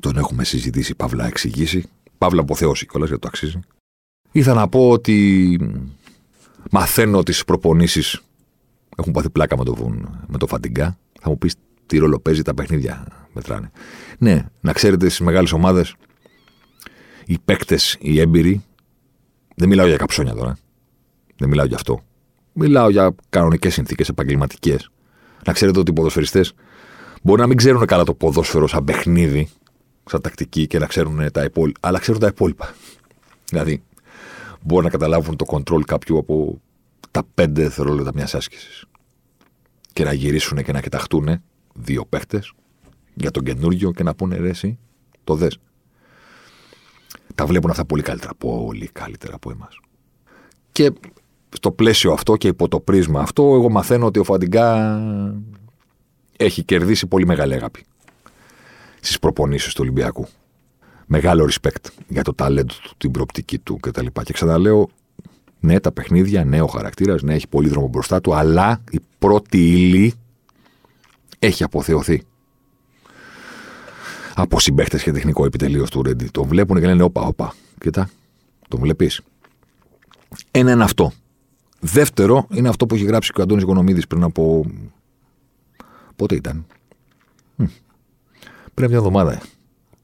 [0.00, 1.88] τον έχουμε συζητήσει, παύλα εξηγήσει,
[2.18, 3.60] παύλα αποθεώσει κιόλας γιατί το αξίζει.
[4.32, 5.58] Ήθελα να πω ότι
[6.70, 8.20] μαθαίνω τις προπονήσεις
[8.96, 9.94] έχουν πάθει πλάκα με το,
[10.26, 10.98] με το Φαντιγκά.
[11.20, 11.54] Θα μου πεις
[11.86, 13.70] τι ρόλο παίζει τα παιχνίδια μετράνε.
[14.18, 15.94] Ναι, να ξέρετε στις μεγάλες ομάδες
[17.26, 18.64] οι παίκτες, οι έμπειροι,
[19.58, 20.56] δεν μιλάω για καψόνια τώρα.
[21.36, 22.02] Δεν μιλάω για αυτό.
[22.52, 24.90] Μιλάω για κανονικές συνθήκες επαγγελματικές.
[25.46, 26.52] Να ξέρετε ότι οι ποδοσφαιριστές
[27.22, 29.48] μπορεί να μην ξέρουν καλά το ποδόσφαιρο σαν παιχνίδι,
[30.04, 32.74] σαν τακτική και να ξέρουν τα υπόλοιπα, αλλά ξέρουν τα υπόλοιπα.
[33.48, 33.82] Δηλαδή,
[34.62, 36.60] μπορεί να καταλάβουν το control κάποιου από
[37.10, 38.84] τα πέντε δευτερόλεπτα μιας άσκησης.
[39.92, 41.42] Και να γυρίσουν και να κοιταχτούν
[41.74, 42.52] δύο παίχτες
[43.14, 44.78] για τον καινούργιο και να πούνε ρε, εσύ,
[45.24, 45.58] το δες.
[47.38, 48.34] Τα βλέπουν αυτά πολύ καλύτερα.
[48.34, 49.80] Πολύ καλύτερα από εμάς.
[50.72, 50.92] Και
[51.48, 55.00] στο πλαίσιο αυτό και υπό το πρίσμα αυτό, εγώ μαθαίνω ότι ο Φαντιγκά
[56.36, 57.84] έχει κερδίσει πολύ μεγάλη αγάπη
[59.00, 60.26] στις προπονήσεις του Ολυμπιακού.
[61.06, 64.06] Μεγάλο respect για το ταλέντο του, την προοπτική του κτλ.
[64.06, 64.88] Και, και ξαναλέω,
[65.60, 69.58] ναι, τα παιχνίδια, ναι, ο χαρακτήρας, ναι, έχει πολύ δρόμο μπροστά του, αλλά η πρώτη
[69.58, 70.14] ύλη
[71.38, 72.22] έχει αποθεωθεί.
[74.40, 76.26] Από συμπαίχτες και τεχνικό επιτελείο του Ρέντι.
[76.26, 78.10] Το βλέπουν και λένε: Όπα, όπα, κοίτα,
[78.68, 79.20] το βλέπεις.
[80.50, 81.12] Ένα είναι αυτό.
[81.80, 84.64] Δεύτερο είναι αυτό που έχει γράψει και ο Αντώνης Οικονομίδης πριν από.
[86.16, 86.66] Πότε ήταν;
[88.74, 89.40] Πριν μια εβδομάδα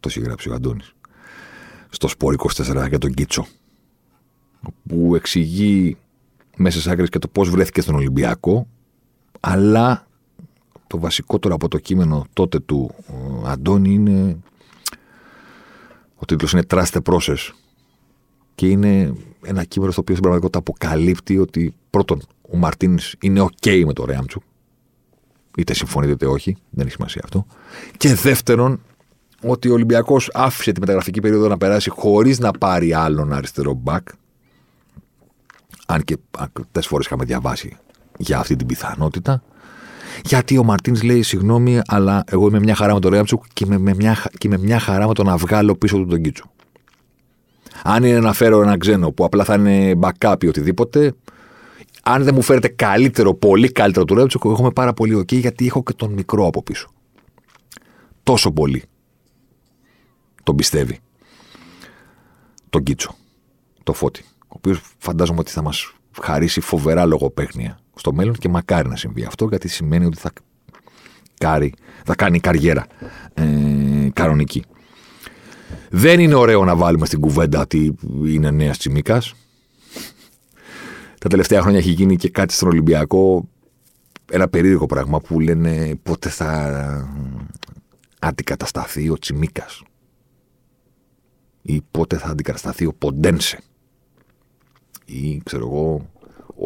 [0.01, 0.95] το έχει γράψει ο Αντώνης.
[1.91, 3.47] Στο Σπορ 24 για τον Κίτσο.
[4.89, 5.97] Που εξηγεί
[6.57, 8.67] μέσα σε άκρες και το πώς βρέθηκε στον Ολυμπιακό,
[9.41, 10.07] αλλά
[10.87, 12.95] το βασικότερο από το κείμενο τότε του
[13.45, 14.37] Αντώνη είναι.
[16.17, 17.51] Ο τίτλος είναι Trust the Process.
[18.55, 22.23] Και είναι ένα κείμενο στο οποίο στην πραγματικότητα αποκαλύπτει ότι πρώτον
[22.53, 24.41] ο Μαρτίν είναι OK με το Ρέαμτσου.
[25.57, 27.47] Είτε συμφωνείτε είτε όχι, δεν έχει σημασία αυτό.
[27.97, 28.81] Και δεύτερον,
[29.43, 34.09] ότι ο Ολυμπιακός άφησε τη μεταγραφική περίοδο να περάσει χωρίς να πάρει άλλον αριστερό μπακ.
[35.87, 37.77] Αν και αρκετέ φορές είχαμε διαβάσει
[38.19, 39.43] για αυτή την πιθανότητα.
[40.25, 43.95] Γιατί ο Μαρτίνς λέει: Συγγνώμη, αλλά εγώ είμαι μια χαρά με τον Ρέαμψουκ και είμαι
[43.95, 46.45] μια, και είμαι μια χαρά με το να βγάλω πίσω του τον Κίτσο.
[47.83, 51.15] Αν είναι να φέρω ένα ξένο που απλά θα είναι backup ή οτιδήποτε,
[52.03, 55.67] αν δεν μου φέρετε καλύτερο, πολύ καλύτερο του Ρέαμψουκ, εγώ είμαι πάρα πολύ OK γιατί
[55.67, 56.89] έχω και τον μικρό από πίσω.
[58.23, 58.83] Τόσο πολύ
[60.45, 60.99] τον πιστεύει.
[62.71, 63.15] Τον Κίτσο.
[63.83, 64.25] Το Φώτη.
[64.39, 65.93] Ο οποίος φαντάζομαι ότι θα μας
[66.23, 70.33] χαρίσει φοβερά λογοπαίχνια στο μέλλον και μακάρι να συμβεί αυτό γιατί σημαίνει ότι θα,
[71.39, 72.87] κάρει, θα κάνει καριέρα
[73.35, 73.45] ε,
[74.13, 74.65] κανονική.
[75.91, 77.95] Δεν είναι ωραίο να βάλουμε στην κουβέντα ότι
[78.25, 79.35] είναι νέας τσιμίκας.
[81.21, 83.49] Τα τελευταία χρόνια έχει γίνει και κάτι στον Ολυμπιακό.
[84.31, 87.09] Ένα περίεργο πράγμα που λένε πότε θα
[88.19, 89.83] αντικατασταθεί ο Τσιμίκας
[91.63, 93.59] ή πότε θα αντικατασταθεί ο Ποντένσε
[95.05, 96.11] ή ξέρω εγώ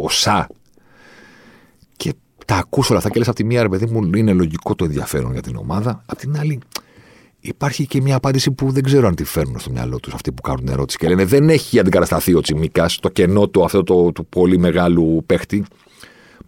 [0.02, 0.46] ο Σα
[1.96, 2.14] και
[2.46, 4.84] τα ακούσω όλα αυτά και λες από τη μία ρε παιδί μου είναι λογικό το
[4.84, 6.60] ενδιαφέρον για την ομάδα απ' την άλλη
[7.40, 10.42] υπάρχει και μια απάντηση που δεν ξέρω αν τη φέρνουν στο μυαλό τους αυτοί που
[10.42, 14.12] κάνουν την ερώτηση και λένε δεν έχει αντικατασταθεί ο Τσιμίκας, το κενό του αυτό το,
[14.12, 15.64] του πολύ μεγάλου παίχτη.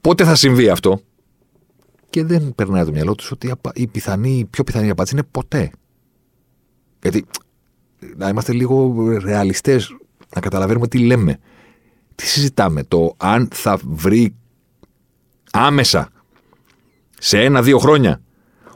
[0.01, 1.01] Πότε θα συμβεί αυτό;
[2.11, 5.71] Και δεν περνάει το μυαλό τους ότι η, πιθανή, η πιο πιθανή απάντηση είναι ποτέ.
[7.03, 7.27] Γιατί
[8.17, 9.97] να είμαστε λίγο ρεαλιστές,
[10.35, 11.39] να καταλαβαίνουμε τι λέμε.
[12.21, 14.35] Τι συζητάμε, το αν θα βρει
[15.51, 16.09] άμεσα
[17.19, 18.21] σε ένα-δύο χρόνια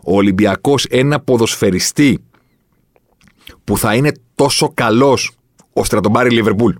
[0.05, 2.24] ο Ολυμπιακός ένα ποδοσφαιριστή
[3.64, 5.30] που θα είναι τόσο καλός
[5.72, 6.74] ώστε να τον πάρει η Λιβερπούλ;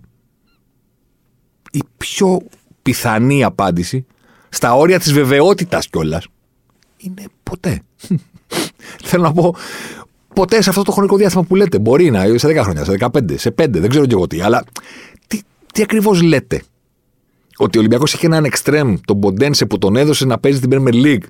[1.70, 2.40] Η πιο
[2.82, 4.06] πιθανή απάντηση
[4.48, 6.26] στα όρια της βεβαιότητας κιόλας
[6.96, 7.82] είναι ποτέ.
[9.04, 9.54] Θέλω να πω,
[10.34, 11.78] ποτέ σε αυτό το χρονικό διάστημα που λέτε.
[11.78, 14.40] Μπορεί να σε 10 χρόνια, σε 15, σε 5, δεν ξέρω κι εγώ τι.
[14.40, 14.64] Αλλά
[15.74, 16.62] τι, τι ακριβώς λέτε;
[17.56, 21.04] Ότι ο Ολυμπιακός είχε έναν εξτρέμ, τον Ποντένσε που τον έδωσε να παίζει την Premier
[21.04, 21.26] League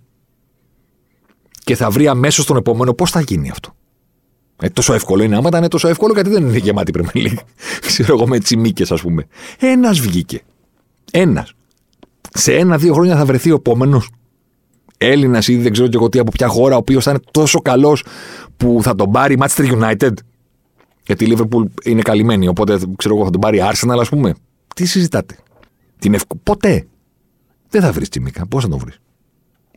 [1.64, 3.74] και θα βρει αμέσως τον επόμενο, πώς θα γίνει αυτό;
[4.60, 5.36] Ε, τόσο εύκολο είναι.
[5.36, 7.38] Άμα ήταν τόσο εύκολο, γιατί δεν είναι γεμάτη Premier League;
[7.86, 9.26] Ξέρω εγώ με τσιμίκες, ας πούμε.
[9.58, 10.42] Ένας βγήκε.
[11.12, 11.54] Ένας.
[12.34, 14.10] Σε ένα-δύο χρόνια θα βρεθεί ο επόμενος.
[14.98, 17.60] Έλληνας ή δεν ξέρω και εγώ τι από ποια χώρα, ο οποίος θα είναι τόσο
[17.60, 18.04] καλός
[18.56, 20.12] που θα τον πάρει Manchester United.
[21.06, 24.34] Γιατί η Liverpool είναι καλυμμένη, οπότε ξέρω εγώ θα τον πάρει Arsenal, ας πούμε.
[24.74, 25.38] Τι συζητάτε;
[25.98, 26.30] Την ευκ...
[26.42, 26.86] Ποτέ.
[27.68, 28.46] Δεν θα βρεις τσιμίκα.
[28.46, 28.98] Πώς θα τον βρεις;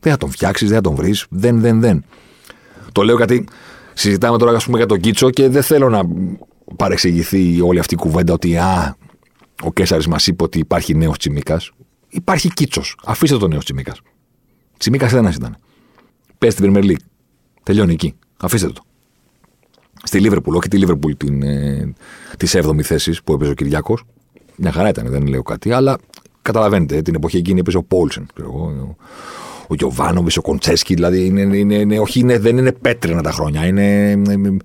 [0.00, 1.26] Δεν θα τον φτιάξεις, δεν θα τον βρεις.
[1.30, 2.04] Δεν, δεν, δεν.
[2.92, 3.44] Το λέω γιατί
[3.94, 6.02] συζητάμε τώρα ας πούμε, για τον Κίτσο και δεν θέλω να
[6.76, 8.96] παρεξηγηθεί όλη αυτή η κουβέντα ότι α,
[9.62, 11.70] ο Κέσσαρης μας είπε ότι υπάρχει νέος Τσιμίκας.
[12.08, 12.96] Υπάρχει Κίτσος.
[13.04, 14.00] Αφήστε τον νέο Τσιμίκας.
[14.78, 15.56] Τσιμίκας ένας ήταν.
[16.38, 17.04] Πες στην Premier League.
[17.62, 18.14] Τελειώνει εκεί.
[18.36, 18.82] Αφήστε το.
[20.08, 21.92] Στη Λίβερπουλ, όχι τη Λίβερπουλ την, ε,
[22.36, 23.98] τη 7η θέση που έπαιζε ο Κυριακό.
[24.56, 25.98] Μια χαρά ήταν, δεν λέω κάτι, αλλά
[26.42, 28.26] καταλαβαίνετε, την εποχή εκείνη έπαιζε ο Πόλσεν.
[28.40, 28.96] Ο,
[29.66, 33.66] ο Γιωβάνοβι, ο Κοντσέσκι, δηλαδή είναι, είναι, είναι, όχι, είναι, δεν είναι πέτρινα τα χρόνια.
[33.66, 34.56] Είναι, είναι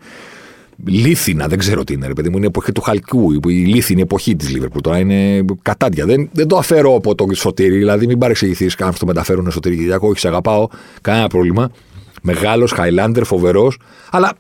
[0.85, 2.07] λίθινα, δεν ξέρω τι είναι.
[2.07, 4.81] Ρε παιδί μου, είναι η εποχή του Χαλκού, η λίθινη εποχή της Λίβερπουλ.
[4.81, 6.05] Τώρα είναι κατάντια.
[6.05, 10.07] Δεν, δεν το αφαιρώ από το σωτήρι, δηλαδή μην παρεξηγηθείς καν το μεταφέρουν σωτήρι Κυριακό.
[10.07, 10.67] Όχι, σε αγαπάω,
[11.01, 11.71] κανένα πρόβλημα.
[12.21, 13.79] Μεγάλος, Χάιλάντερ, φοβερός.
[14.11, 14.33] Αλλά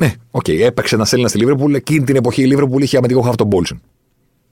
[0.00, 1.74] ναι, οκ, okay, έπαιξε ένα Έλληνα στη Λίβερπουλ.
[1.74, 3.80] Εκείνη την εποχή η Λίβερπουλ είχε αμυντικό χάφ τον Μπόλσον.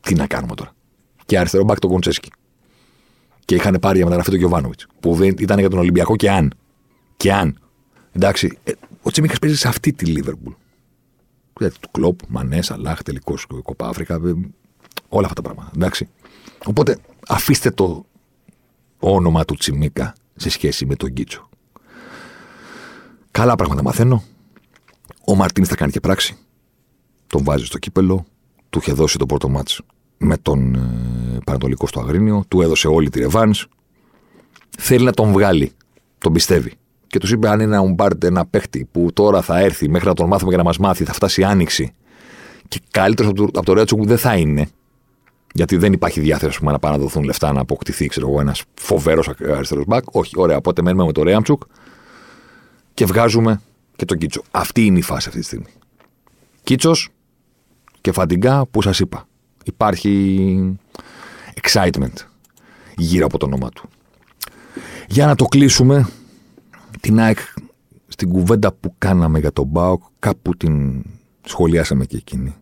[0.01, 0.75] Τι να κάνουμε τώρα.
[1.27, 2.31] Και αριστερό μπακ τον Κοντσέσκι.
[3.45, 4.87] Και είχαν πάρει για μεταγραφή τον Γιωβάνοβιτς.
[5.01, 6.55] Που δεν ήταν για τον Ολυμπιακό και αν.
[7.17, 7.59] Και αν.
[8.13, 8.73] Εντάξει, ε,
[9.03, 10.53] ο Τσιμίκα παίζει σε αυτή τη Λίβερπουλ.
[11.57, 14.15] Δηλαδή, του κλοπ, Μανές, Αλάχ, τελικός Κοπά Αφρικα.
[14.15, 14.19] Ε,
[15.09, 15.71] όλα αυτά τα πράγματα.
[15.75, 16.09] Εντάξει.
[16.65, 18.07] Οπότε αφήστε το
[18.99, 21.49] όνομα του Τσιμίκα σε σχέση με τον Κίτσο.
[23.31, 24.25] Καλά πράγματα μαθαίνω.
[25.27, 26.37] Ο Μαρτίν θα κάνει και πράξη.
[27.27, 28.25] Τον βάζει στο κύπελο.
[28.71, 29.81] Του είχε δώσει το πρώτο μάτς
[30.19, 32.45] με τον ε, Πανατολικό στο Αγρίνιο.
[32.49, 33.55] Του έδωσε όλη τη ρεβάν.
[34.79, 35.73] Θέλει να τον βγάλει.
[36.19, 36.73] Τον πιστεύει.
[37.07, 40.09] Και τους είπε: Αν είναι να μου πάρετε ένα παίχτη που τώρα θα έρθει μέχρι
[40.09, 41.95] να τον μάθουμε για να μας μάθει, θα φτάσει άνοιξη.
[42.69, 44.69] Και καλύτερος από το, από το Ρέτσοκ δεν θα είναι.
[45.55, 49.23] Γιατί δεν υπάρχει διάθεση να παραδοθούν λεφτά να αποκτηθεί, ξέρω εγώ, ένας φοβερό
[49.55, 50.05] αριστερός μπακ.
[50.13, 50.57] Όχι, ωραία.
[50.57, 51.63] Οπότε μένουμε με το Ρέαμτσουκ
[52.95, 53.61] και βγάζουμε
[54.03, 54.43] και τον Κίτσο.
[54.51, 55.73] Αυτή είναι η φάση αυτή τη στιγμή.
[56.63, 57.09] Κίτσος
[58.01, 59.29] και φαντιγκά που σας είπα.
[59.65, 60.79] Υπάρχει
[61.63, 62.13] excitement
[62.97, 63.89] γύρω από το όνομα του.
[65.09, 66.09] Για να το κλείσουμε,
[67.01, 67.39] την ΑΕΚ
[68.09, 71.05] στην κουβέντα που κάναμε για τον Μπάουκ, κάπου την
[71.45, 72.55] σχολιάσαμε και εκείνη.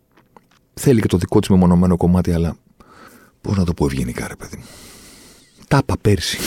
[0.74, 2.56] Θέλει και το δικό της μεμονωμένο κομμάτι, αλλά
[3.40, 4.64] πώς να το πω ευγενικά, ρε παιδί μου.
[5.68, 6.38] Τα είπα πέρσι.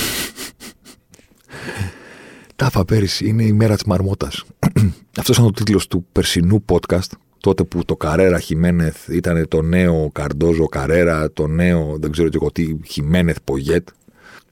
[2.63, 4.43] Τα είπα πέρυσι, είναι η μέρα της Μαρμότας.
[5.19, 7.11] Αυτός ήταν ο τίτλος του περσινού podcast.
[7.39, 12.37] Τότε που το Καρέρα Χιμένεθ ήταν το νέο Καρντόζο Καρέρα, το νέο δεν ξέρω και
[12.41, 13.87] εγώ τι, Χιμένεθ Πογέτ.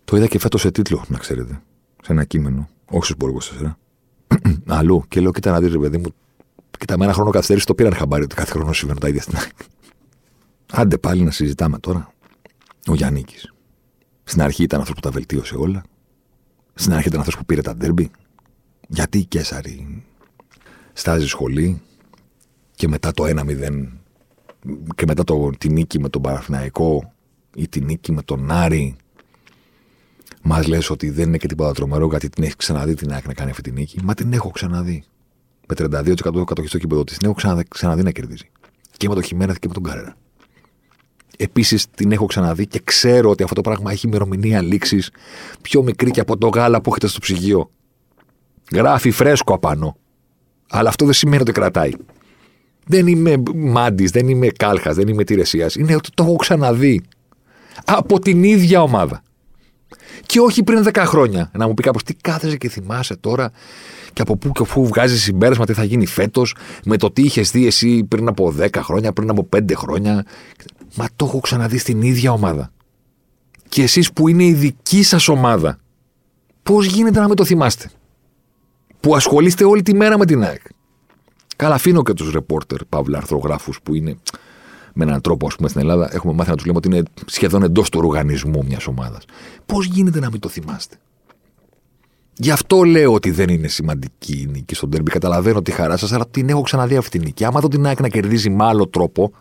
[0.05, 1.61] Το είδα και φέτος σε τίτλο, να ξέρετε.
[2.03, 2.69] Σε ένα κείμενο.
[2.85, 3.75] Όχι στου Μπόργο 4.
[4.65, 5.03] Αλλού.
[5.07, 6.13] Και λέω, κοίτα να δεις, ρε παιδί μου.
[6.79, 9.37] Κοίτα, με ένα χρόνο καθυστέρηση το πήραν χαμπάρι ότι κάθε χρόνο συμβαίνουν τα ίδια στην
[10.71, 12.13] Άντε πάλι να συζητάμε τώρα.
[12.87, 13.25] Ο Γιάννη.
[14.23, 15.83] Στην αρχή ήταν αυτό που τα βελτίωσε όλα.
[16.73, 18.11] Στην αρχή ήταν αυτός που πήρε τα ντέρμπι.
[18.87, 20.03] Γιατί η Κέσαρη
[20.93, 21.81] στάζει σχολή
[22.75, 23.87] και μετά το 1-0
[24.95, 27.13] και μετά το, τη νίκη με τον Παραθυναϊκό
[27.55, 28.95] ή τη νίκη με τον Άρη
[30.41, 33.33] μας λες ότι δεν είναι και τίποτα τρομερό γιατί την έχει ξαναδεί την ΑΕΚ να
[33.33, 33.99] κάνει αυτή τη νίκη.
[34.03, 35.03] Μα την έχω ξαναδεί.
[35.67, 37.17] Με 32% κατοχή στο κήπεδο της.
[37.17, 38.51] Την έχω ξαναδεί, ξαναδεί να κερδίζει.
[38.97, 40.15] Και με το Χιμένεθ και με τον Καρέρα.
[41.37, 45.11] Επίσης την έχω ξαναδεί και ξέρω ότι αυτό το πράγμα έχει ημερομηνία λήξης
[45.61, 47.69] πιο μικρή και από το γάλα που έχετε στο ψυγείο.
[48.71, 49.95] Γράφει φρέσκο απάνω.
[50.69, 51.91] Αλλά αυτό δεν σημαίνει ότι κρατάει.
[52.85, 55.75] Δεν είμαι μάντης, δεν είμαι κάλχας, δεν είμαι τηρεσίας.
[55.75, 57.01] Είναι ότι το έχω ξαναδεί.
[57.85, 59.23] Από την ίδια ομάδα.
[60.25, 61.51] Και όχι πριν 10 χρόνια.
[61.57, 63.51] Να μου πει κάποιο τι κάθεσαι και θυμάσαι τώρα
[64.13, 66.55] και από πού και αφού βγάζει συμπέρασμα τι θα γίνει φέτος
[66.85, 70.25] με το τι είχες δει εσύ πριν από 10 χρόνια, πριν από 5 χρόνια.
[70.95, 72.71] Μα το έχω ξαναδεί στην ίδια ομάδα.
[73.69, 75.77] Και εσείς που είναι η δική σας ομάδα,
[76.63, 77.89] πώς γίνεται να με το θυμάστε;
[78.99, 80.61] Που ασχολείστε όλη τη μέρα με την ΑΕΚ.
[81.55, 84.17] Καλά, αφήνω και τους ρεπόρτερ, παύλα αρθρογράφου που είναι
[84.93, 87.63] με έναν τρόπο, ας πούμε, στην Ελλάδα, έχουμε μάθει να τους λέμε ότι είναι σχεδόν
[87.63, 89.25] εντός του οργανισμού μιας ομάδας.
[89.65, 90.95] Πώς γίνεται να μην το θυμάστε;
[92.37, 95.11] Γι' αυτό λέω ότι δεν είναι σημαντική η νίκη στον τέρμπι.
[95.11, 97.45] Καταλαβαίνω τη χαρά σας, αλλά την έχω ξαναδεί αυτή τη νίκη.
[97.45, 99.31] Άμα δω την ΑΕΚ να κερδίζει με άλλο τρόπο,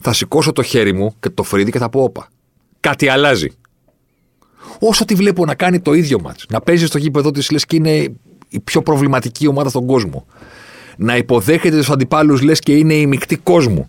[0.00, 2.28] θα σηκώσω το χέρι μου και το φρύδι και θα πω: Όπα.
[2.80, 3.48] Κάτι αλλάζει.
[4.80, 7.76] Όσο τη βλέπω να κάνει το ίδιο μα, να παίζει στο γήπεδο της, λες και
[7.76, 8.14] είναι
[8.48, 10.26] η πιο προβληματική ομάδα στον κόσμο.
[10.96, 13.88] Να υποδέχεται τους αντιπάλους, λες και είναι η μεικτή κόσμου.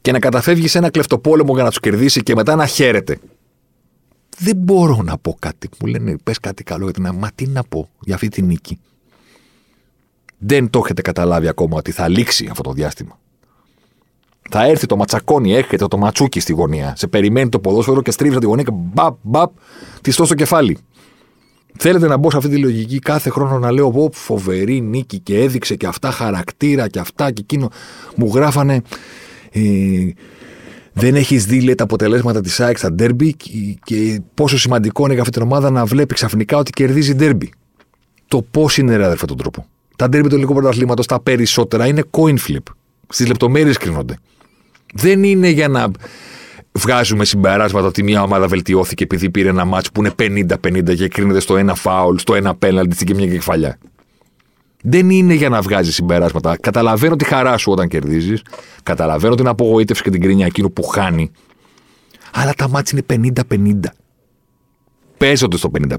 [0.00, 3.18] Και να καταφεύγει σε ένα κλεφτοπόλεμο για να τους κερδίσει και μετά να χαίρεται
[4.38, 5.68] δεν μπορώ να πω κάτι.
[5.80, 8.80] Μου λένε, πες κάτι καλό για την Μα τι να πω για αυτή τη νίκη.
[10.38, 13.18] Δεν το έχετε καταλάβει ακόμα ότι θα λήξει αυτό το διάστημα.
[14.50, 16.94] Θα έρθει το ματσακόνι, έρχεται το ματσούκι στη γωνία.
[16.96, 19.50] Σε περιμένει το ποδόσφαιρο και στρίβει τη γωνία και μπαπ, μπαπ,
[20.00, 20.78] τη στο κεφάλι.
[21.78, 25.40] Θέλετε να μπω σε αυτή τη λογική κάθε χρόνο να λέω: Πω, φοβερή νίκη και
[25.40, 27.70] έδειξε και αυτά χαρακτήρα και αυτά και εκείνο.
[28.16, 28.82] Μου γράφανε.
[29.50, 29.60] Ε,
[30.92, 33.36] δεν έχεις δει λέει, τα αποτελέσματα της ΑΕΚ στα ντέρμπι
[33.84, 37.52] και πόσο σημαντικό είναι για αυτή την ομάδα να βλέπει ξαφνικά ότι κερδίζει ντέρμπι.
[38.28, 39.66] Το πώς είναι, ρε αδερφέ, τον τρόπο.
[39.96, 42.62] Τα ντέρμπι του ελληνικού πρωταθλήματος τα περισσότερα είναι coin flip.
[43.08, 44.18] Στις λεπτομέρειες κρίνονται.
[44.94, 45.90] Δεν είναι για να
[46.72, 51.40] βγάζουμε συμπεράσματα ότι μια ομάδα βελτιώθηκε επειδή πήρε ένα μάτσο που είναι 50-50 και κρίνεται
[51.40, 53.78] στο ένα φάουλ, στο ένα πέναλτι και μια κεφαλιά
[54.86, 56.56] δεν είναι για να βγάζει συμπεράσματα.
[56.60, 58.42] Καταλαβαίνω τη χαρά σου όταν κερδίζεις.
[58.82, 61.30] Καταλαβαίνω την απογοήτευση και την κρίνια εκείνου που χάνει.
[62.32, 63.90] Αλλά τα μάτια είναι 50-50.
[65.18, 65.94] Παίζονται στο 50-50.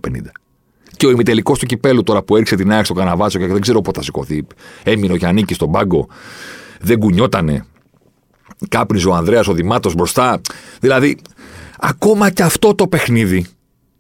[0.98, 3.82] Και ο ημιτελικός του κυπέλου τώρα που έριξε την άκρη στο καναβάτσο και δεν ξέρω
[3.82, 4.48] πότε θα σηκωθεί.
[4.84, 6.08] Έμεινε ο Γιάννη στον πάγκο.
[6.82, 7.66] Δεν κουνιότανε.
[8.70, 10.42] Κάπριζε ο Ανδρέας ο Δημάτος μπροστά.
[10.80, 11.18] Δηλαδή,
[11.80, 13.46] ακόμα και αυτό το παιχνίδι,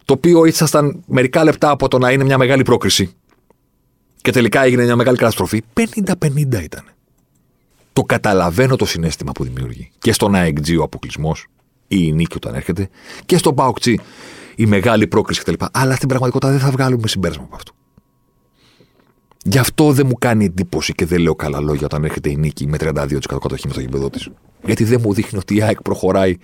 [0.05, 3.15] το οποίο ήσασταν μερικά λεπτά από το να είναι μια μεγάλη πρόκριση,
[4.21, 5.63] και τελικά έγινε μια μεγάλη καταστροφή.
[5.73, 6.83] 50-50 ήταν.
[7.93, 9.91] Το καταλαβαίνω το συνέστημα που δημιουργεί.
[9.99, 11.47] Και στον ΑΕΚΤΖ ο αποκλεισμός
[11.87, 12.89] ή η νίκη όταν έρχεται,
[13.25, 13.99] και στον ΠΑΟΚΤΖΙ
[14.55, 15.65] η μεγάλη πρόκριση κτλ.
[15.71, 17.71] Αλλά στην πραγματικότητα δεν θα βγάλουμε συμπέρασμα από αυτό.
[19.47, 22.67] Γι' αυτό δεν μου κάνει εντύπωση και δεν λέω καλά λόγια όταν έρχεται η νίκη
[22.67, 24.29] με 32% κατοχή με το γήπεδο της.
[24.65, 26.37] Γιατί δεν μου δείχνει ότι η ΑΕΚ προχωράει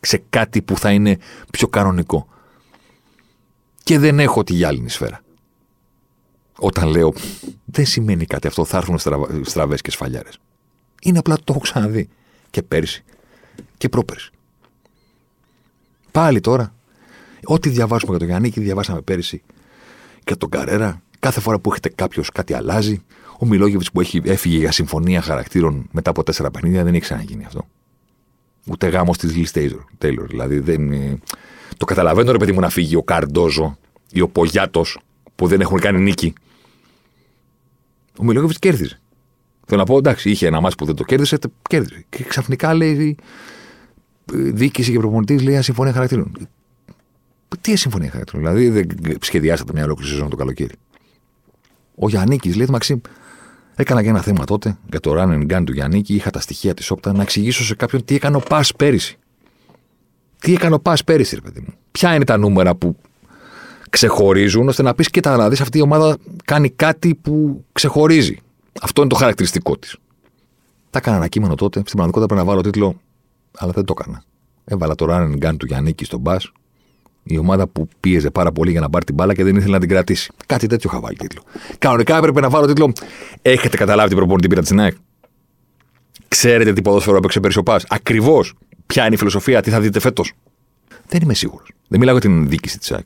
[0.00, 1.18] σε κάτι που θα είναι
[1.50, 2.28] πιο κανονικό.
[3.82, 5.20] Και δεν έχω τη γυάλινη σφαίρα
[6.60, 7.12] όταν λέω
[7.64, 8.98] δεν σημαίνει κάτι αυτό, θα έρθουν
[9.44, 10.38] στραβές και σφαλιάρες.
[11.02, 12.08] Είναι απλά το έχω ξαναδεί
[12.50, 13.04] και πέρσι
[13.76, 14.30] και πρόπερσι.
[16.10, 16.74] Πάλι τώρα,
[17.44, 19.42] ό,τι διαβάσουμε για τον Γιάννη και διαβάσαμε πέρυσι
[20.24, 23.02] και τον Καρέρα, κάθε φορά που έχετε κάποιος κάτι αλλάζει.
[23.38, 27.44] Ο Μιλόγεβιτς που έχει, έφυγε για συμφωνία χαρακτήρων μετά από τέσσερα παιχνίδια δεν έχει ξαναγίνει
[27.44, 27.66] αυτό.
[28.66, 29.52] Ούτε γάμος της Λις
[29.98, 30.26] Τέιλορ.
[30.26, 30.92] Δηλαδή δεν.
[31.76, 33.78] Το καταλαβαίνω ρε παιδί μου να φύγει ο Καρντόζο
[34.12, 34.98] ή ο Πογιάτος
[35.34, 36.34] που δεν έχουν κάνει νίκη
[38.20, 39.00] ο Μιλόγεβιτς κέρδιζε.
[39.66, 42.04] Θέλω να πω, εντάξει, είχε ένα μάτσο που δεν το κέρδισε, το κέρδιζε.
[42.08, 43.16] Και ξαφνικά λέει
[44.32, 46.48] διοίκηση και προπονητής λέει συμφωνία χαρακτήρων.
[47.60, 50.74] Τι συμφωνία χαρακτήρων, δηλαδή δεν σχεδιάσατε μια ολόκληρη σεζόν το καλοκαίρι.
[51.94, 53.00] Ο Γιάννη λέει, Μαξίμ,
[53.74, 56.74] έκανα και ένα θέμα τότε για το run and gun του Γιάννη, είχα τα στοιχεία
[56.74, 59.18] της όπτα να εξηγήσω σε κάποιον τι έκανε ο Πας πέρυσι.
[60.38, 61.74] Τι έκανε ο Πας πέρυσι, ρε παιδί μου.
[61.90, 62.96] Ποια είναι τα νούμερα που
[63.90, 68.38] ξεχωρίζουν, ώστε να πεις: Κοίτα, να δει αυτή η ομάδα κάνει κάτι που ξεχωρίζει.
[68.80, 69.96] Αυτό είναι το χαρακτηριστικό της.
[70.90, 71.78] Τα έκανα ένα κείμενο τότε.
[71.78, 73.00] Στην πραγματικότητα πρέπει να βάλω τίτλο,
[73.58, 74.22] αλλά δεν το έκανα.
[74.64, 76.36] Έβαλα το run and gun του Γιάννη στον μπα.
[77.22, 79.80] Η ομάδα που πίεζε πάρα πολύ για να πάρει την μπάλα και δεν ήθελε να
[79.80, 80.32] την κρατήσει.
[80.46, 81.42] Κάτι τέτοιο είχα βάλει τίτλο.
[81.78, 82.92] Κανονικά έπρεπε να βάλω τίτλο.
[83.42, 84.96] Έχετε καταλάβει την προπονητή πήρα τη ΝΑΕΚ.
[86.28, 88.54] Ξέρετε τι ποδόσφαιρο έπαιξε πέρυσι ο Πας; Ακριβώς.
[88.86, 90.32] Ποια είναι η φιλοσοφία, τι θα δείτε φέτος;
[91.06, 91.72] Δεν είμαι σίγουρος.
[91.88, 93.04] Δεν μιλάω για την διοίκηση της ΑΕΚ.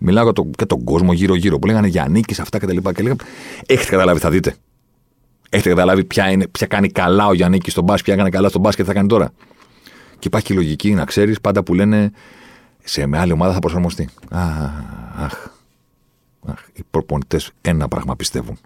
[0.00, 2.76] Μιλάω για, το, τον κόσμο γύρω-γύρω που λέγανε για νίκη, αυτά κτλ.
[2.76, 3.20] Και, και λέγανε,
[3.66, 4.54] έχετε καταλάβει, θα δείτε.
[5.50, 8.60] Έχετε καταλάβει ποια, είναι, ποια κάνει καλά ο Γιάννη στον μπάσκετ, ποια έκανε καλά στον
[8.60, 9.32] μπάσκετ, θα κάνει τώρα.
[10.18, 12.10] Και υπάρχει και η λογική, να ξέρεις, πάντα που λένε
[12.88, 14.08] σε με άλλη ομάδα θα προσαρμοστεί.
[14.30, 14.56] Αχ,
[15.16, 15.48] αχ.
[16.46, 16.58] αχ.
[16.72, 18.58] Οι προπονητές ένα πράγμα πιστεύουν.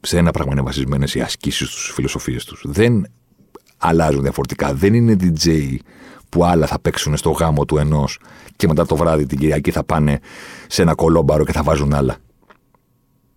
[0.00, 2.62] Σε ένα πράγμα είναι βασισμένες οι ασκήσεις τους, οι φιλοσοφίες τους.
[2.66, 3.06] Δεν
[3.76, 4.74] αλλάζουν διαφορετικά.
[4.74, 5.76] Δεν είναι DJ
[6.28, 8.18] που άλλα θα παίξουν στο γάμο του ενός
[8.56, 10.20] και μετά το βράδυ την Κυριακή θα πάνε
[10.66, 12.16] σε ένα κολόμπαρο και θα βάζουν άλλα.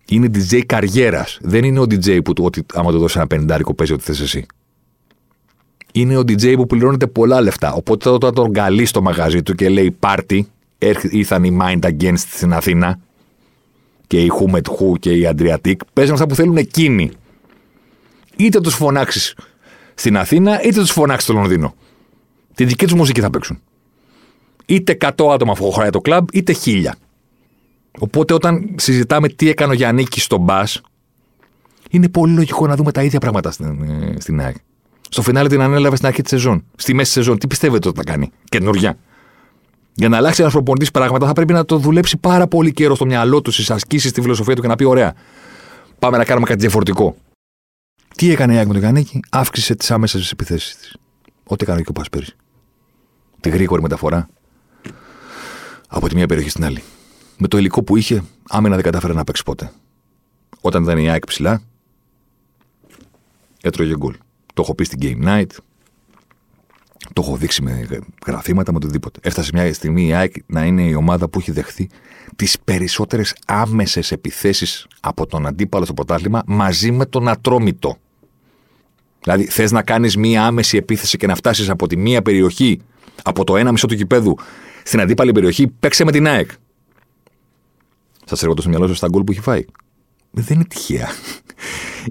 [0.08, 1.38] Είναι DJ καριέρας.
[1.42, 4.46] Δεν είναι ο DJ που ότι άμα του δώσεις ένα πεντάρικο παίζει ό,τι θες εσύ.
[5.92, 7.72] Είναι ο DJ που πληρώνεται πολλά λεφτά.
[7.72, 10.48] Οπότε όταν τον καλεί στο μαγαζί του και λέει πάρτι,
[11.10, 12.98] ήρθαν οι Mind Against στην Αθήνα
[14.06, 17.10] και η Who Met Who και η Adriatic, παίζουν αυτά που θέλουν εκείνοι.
[18.36, 19.36] Είτε τους φωνάξεις
[19.94, 21.74] στην Αθήνα, είτε τους φωνάξεις στο Λονδίνο.
[22.54, 23.60] Τη δική τους μουσική θα παίξουν.
[24.66, 26.90] Είτε 100 άτομα χωράει το κλαμπ, είτε 1000.
[27.98, 30.80] Οπότε όταν συζητάμε τι έκανε ο Γιάννη στο μπας,
[31.90, 34.56] είναι πολύ λογικό να δούμε τα ίδια πράγματα στην, ε, στην ΑΕΚ.
[35.12, 36.64] Στο φινάλε την ανέλαβε στην αρχή της σεζόν.
[36.76, 37.38] Στη μέση της σεζόν.
[37.38, 38.98] Τι πιστεύετε ότι θα κάνει; Καινούργια.
[39.94, 43.06] Για να αλλάξει ένας προπονητής πράγματα θα πρέπει να το δουλέψει πάρα πολύ καιρό στο
[43.06, 45.14] μυαλό του, στις ασκήσεις, στη φιλοσοφία του και να πει: Ωραία,
[45.98, 47.16] πάμε να κάνουμε κάτι διαφορετικό.
[48.16, 50.96] Τι έκανε η ΑΕΚ με τον Κανίκη, αύξησε τις άμεσες επιθέσεις της.
[51.44, 52.36] Ό,τι έκανε και ο Πασπέρης.
[53.40, 54.28] Τη γρήγορη μεταφορά
[55.88, 56.82] από τη μία περιοχή στην άλλη.
[57.38, 59.72] Με το υλικό που είχε, άμενα δεν κατάφερε να παίξει ποτέ.
[60.60, 61.62] Όταν ήταν η ΑΕΚ ψηλά,
[63.60, 64.14] έτρωγε γκολ.
[64.60, 65.46] Το έχω πει στην Game Night,
[67.12, 67.86] το έχω δείξει με
[68.26, 69.20] γραφήματα, με οτιδήποτε.
[69.22, 71.88] Έφτασε μια στιγμή η ΑΕΚ να είναι η ομάδα που έχει δεχθεί
[72.36, 77.96] τις περισσότερες άμεσες επιθέσεις από τον αντίπαλο στο πρωτάθλημα μαζί με τον Ατρόμητο.
[79.22, 82.80] Δηλαδή, θες να κάνεις μία άμεση επίθεση και να φτάσεις από τη μία περιοχή,
[83.22, 84.36] από το ένα μισό του κηπέδου,
[84.82, 86.50] στην αντίπαλη περιοχή, παίξε με την ΑΕΚ.
[88.24, 89.64] Σας έρχονται στο μυαλό σας τα γκολ που έχει φάει.
[90.30, 91.08] Δεν είναι τυχαία.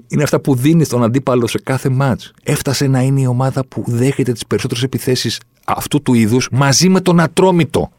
[0.08, 2.32] Είναι αυτά που δίνεις στον αντίπαλο σε κάθε μάτς.
[2.42, 7.00] Έφτασε να είναι η ομάδα που δέχεται τις περισσότερες επιθέσεις αυτού του είδους μαζί με
[7.00, 7.90] τον Ατρόμητο.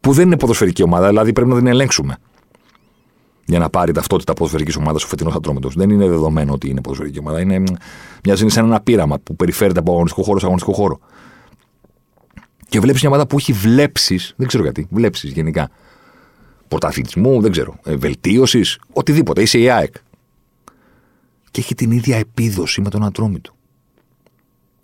[0.00, 2.16] Που δεν είναι ποδοσφαιρική ομάδα, δηλαδή πρέπει να την ελέγξουμε.
[3.44, 5.74] Για να πάρει ταυτότητα ποδοσφαιρικής ομάδας ο φετινός Ατρόμητος.
[5.74, 7.40] Δεν είναι δεδομένο ότι είναι ποδοσφαιρική ομάδα.
[7.40, 7.62] Είναι,
[8.24, 10.98] μοιάζει σαν ένα πείραμα που περιφέρεται από αγωνιστικό χώρο σε αγωνιστικό χώρο.
[12.68, 15.70] Και βλέπεις μια ομάδα που έχει βλέψεις, δεν ξέρω γιατί, βλέψεις γενικά.
[16.70, 19.42] Πρωταθλητισμού, δεν ξέρω, ε, βελτίωσης, οτιδήποτε.
[19.42, 19.94] Είσαι η ΑΕΚ.
[21.50, 23.54] Και έχει την ίδια επίδοση με τον Ατρόμητο.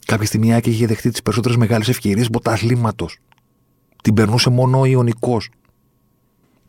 [0.07, 3.09] Κάποια στιγμή η ΑΕΚ είχε δεχτεί τις περισσότερες μεγάλες ευκαιρίες μποταθλήματο.
[4.03, 5.51] Την περνούσε μόνο ο Ιωνικός.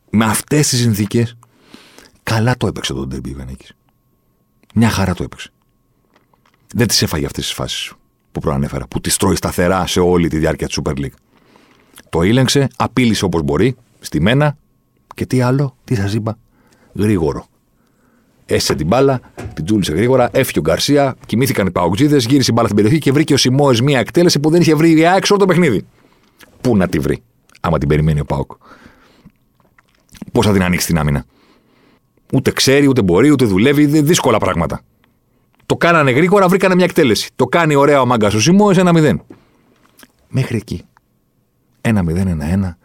[0.09, 1.37] Με αυτές τις συνθήκες,
[2.23, 3.67] καλά το έπαιξε τον Ντέρμπι Ιβανίκη.
[4.73, 5.51] Μια χαρά το έπαιξε.
[6.73, 7.93] Δεν τις έφαγε αυτές τις φάσεις
[8.31, 11.17] που προανέφερα, που τις τρώει σταθερά σε όλη τη διάρκεια της Super League.
[12.09, 14.57] Το ήλεγξε, απείλησε όπως μπορεί, στη μένα
[15.17, 16.37] και τι άλλο, τι σας είπα,
[16.93, 17.45] γρήγορο.
[18.45, 19.19] Έσε την μπάλα,
[19.53, 23.11] την τζούλησε γρήγορα, έφυγε ο Γκαρσία, κοιμήθηκαν οι παουτζίδε, γύρισε η μπάλα στην περιοχή και
[23.11, 25.85] βρήκε ο Σιμόε μία εκτέλεση που δεν είχε βρει η ΑΕΚ όλο το παιχνίδι.
[26.61, 27.23] Πού να τη βρει,
[27.61, 28.51] άμα την περιμένει ο Πάοκ.
[30.31, 31.25] Πώς θα την ανοίξει την άμυνα.
[32.33, 34.81] Ούτε ξέρει, ούτε μπορεί, ούτε δουλεύει, δύσκολα πράγματα.
[35.65, 37.29] Το κάνανε γρήγορα, βρήκανε μια εκτέλεση.
[37.35, 39.15] Το κάνει ωραία ο μάγκας ο Σιμόε ένα 0
[40.29, 40.83] Μέχρι εκεί.
[41.81, 42.77] Ένα 0 ένα-ένα.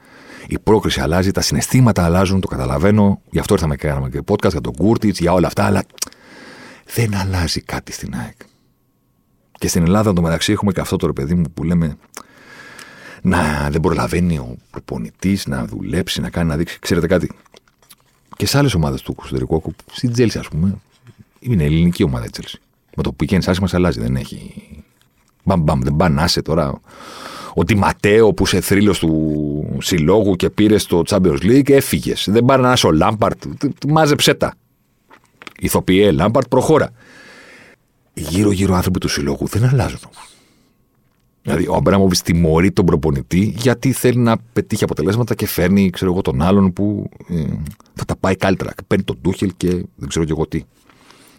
[0.49, 3.20] Η πρόκριση αλλάζει, τα συναισθήματα αλλάζουν, το καταλαβαίνω.
[3.30, 5.84] Γι' αυτό ήρθαμε και κάναμε και podcast για τον Κούρτιτς, για όλα αυτά, αλλά
[6.95, 8.36] δεν αλλάζει κάτι στην ΑΕΚ.
[9.53, 11.97] Και στην Ελλάδα, το μεταξύ, έχουμε και αυτό το ρε παιδί μου που λέμε
[13.22, 16.78] να δεν προλαβαίνει ο προπονητής να δουλέψει, να κάνει, να δείξει.
[16.78, 17.30] Ξέρετε κάτι.
[18.36, 20.78] Και σε άλλες ομάδες του εξωτερικού, στην Τσέλσι, ας πούμε,
[21.38, 22.61] είναι ελληνική ομάδα η Τσέλσι.
[22.97, 24.01] Με το που πηγαίνεις άσχημα, σε αλλάζει.
[24.01, 24.53] Δεν έχει.
[25.45, 26.80] Μπαμ, μπαμ, δεν πάνε τώρα.
[27.55, 32.26] Ότι Ματέο που σε θρύλος του συλλόγου και πήρε στο Champions League έφυγες.
[32.30, 33.42] Δεν πάρει να είσαι ο Λάμπαρτ.
[33.88, 34.55] Μάζεψέ τα.
[35.59, 36.90] Ηθοποιέ Λάμπαρτ, προχώρα.
[38.14, 40.26] Γύρω-γύρω άνθρωποι του συλλόγου δεν αλλάζουν όμω.
[41.42, 46.22] Δηλαδή, ο Αμπράμοβιτς τιμωρεί τον προπονητή γιατί θέλει να πετύχει αποτελέσματα και φέρνει, ξέρω εγώ,
[46.22, 47.44] τον άλλον που ε,
[47.94, 48.72] θα τα πάει καλύτερα.
[48.86, 50.62] Παίρνει τον Τούχελ και δεν ξέρω και εγώ τι.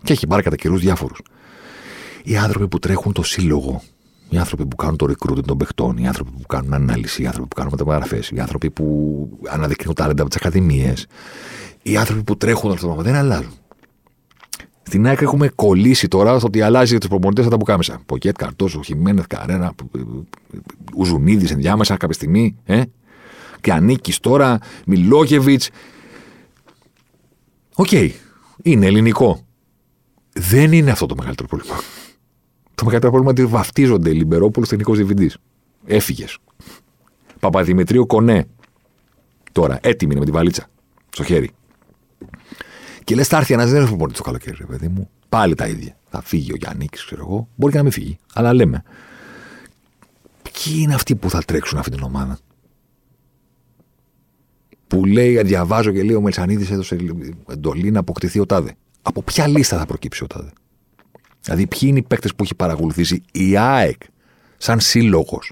[0.03, 1.21] Και έχει πάρει κατά καιρούς διάφορους.
[2.23, 3.81] Οι άνθρωποι που τρέχουν το σύλλογο
[4.33, 7.47] Οι άνθρωποι που κάνουν το recruiting των παιχτών, οι άνθρωποι που κάνουν ανάλυση, οι άνθρωποι
[7.47, 11.07] που κάνουν μεταγραφές, οι άνθρωποι που αναδεικνύουν τάλεντα από τις ακαδημίες,
[11.81, 13.51] οι άνθρωποι που τρέχουν αυτό το πράγμα δεν αλλάζουν.
[14.83, 18.01] Στην άκρη έχουμε κολλήσει τώρα στο ότι αλλάζει τους προπονητές από τα μπουκάμισα.
[18.05, 19.75] Ποκέτ, Καρτόσο, Χιμένεθ, Καρένα,
[20.95, 22.57] Ουζουνίδης ενδιάμεσα κάποια στιγμή.
[22.65, 22.81] Ε;
[23.61, 25.69] Και ανήκει τώρα, Μιλόγεβιτς.
[27.75, 28.09] OK, okay.
[28.61, 29.45] είναι ελληνικό.
[30.33, 31.75] Δεν είναι αυτό το μεγαλύτερο πρόβλημα.
[32.83, 35.37] Το μεγαλύτερο πρόβλημα είναι ότι βαφτίζονται Λιμπερόπουλος τεχνικός διευθυντής.
[35.85, 36.37] Έφυγες.
[37.39, 38.45] Παπαδημητρίου Κονέ.
[39.51, 40.67] Τώρα, έτοιμη είναι με τη βαλίτσα.
[41.09, 41.51] Στο χέρι.
[43.03, 45.09] Και λες, θα έρθει ένας νέος προπονητή το καλοκαίρι, ρε παιδί μου.
[45.29, 45.97] Πάλι τα ίδια.
[46.09, 47.47] Θα φύγει ο Γιάννης, ξέρω εγώ.
[47.55, 48.17] Μπορεί και να μην φύγει.
[48.33, 48.83] Αλλά λέμε.
[50.41, 52.37] Ποιοι είναι αυτοί που θα τρέξουν αυτή την ομάδα;
[54.87, 56.97] Που λέει, διαβάζω και λέει ο Μελσανίδης έδωσε
[57.49, 58.75] εντολή να αποκτηθεί ο Τάδε.
[59.01, 60.51] Από ποια λίστα θα προκύψει ο Τάδε;
[61.43, 64.01] Δηλαδή, ποιοι είναι οι παίκτες που έχει παρακολουθήσει η ΑΕΚ
[64.57, 65.51] σαν σύλλογος;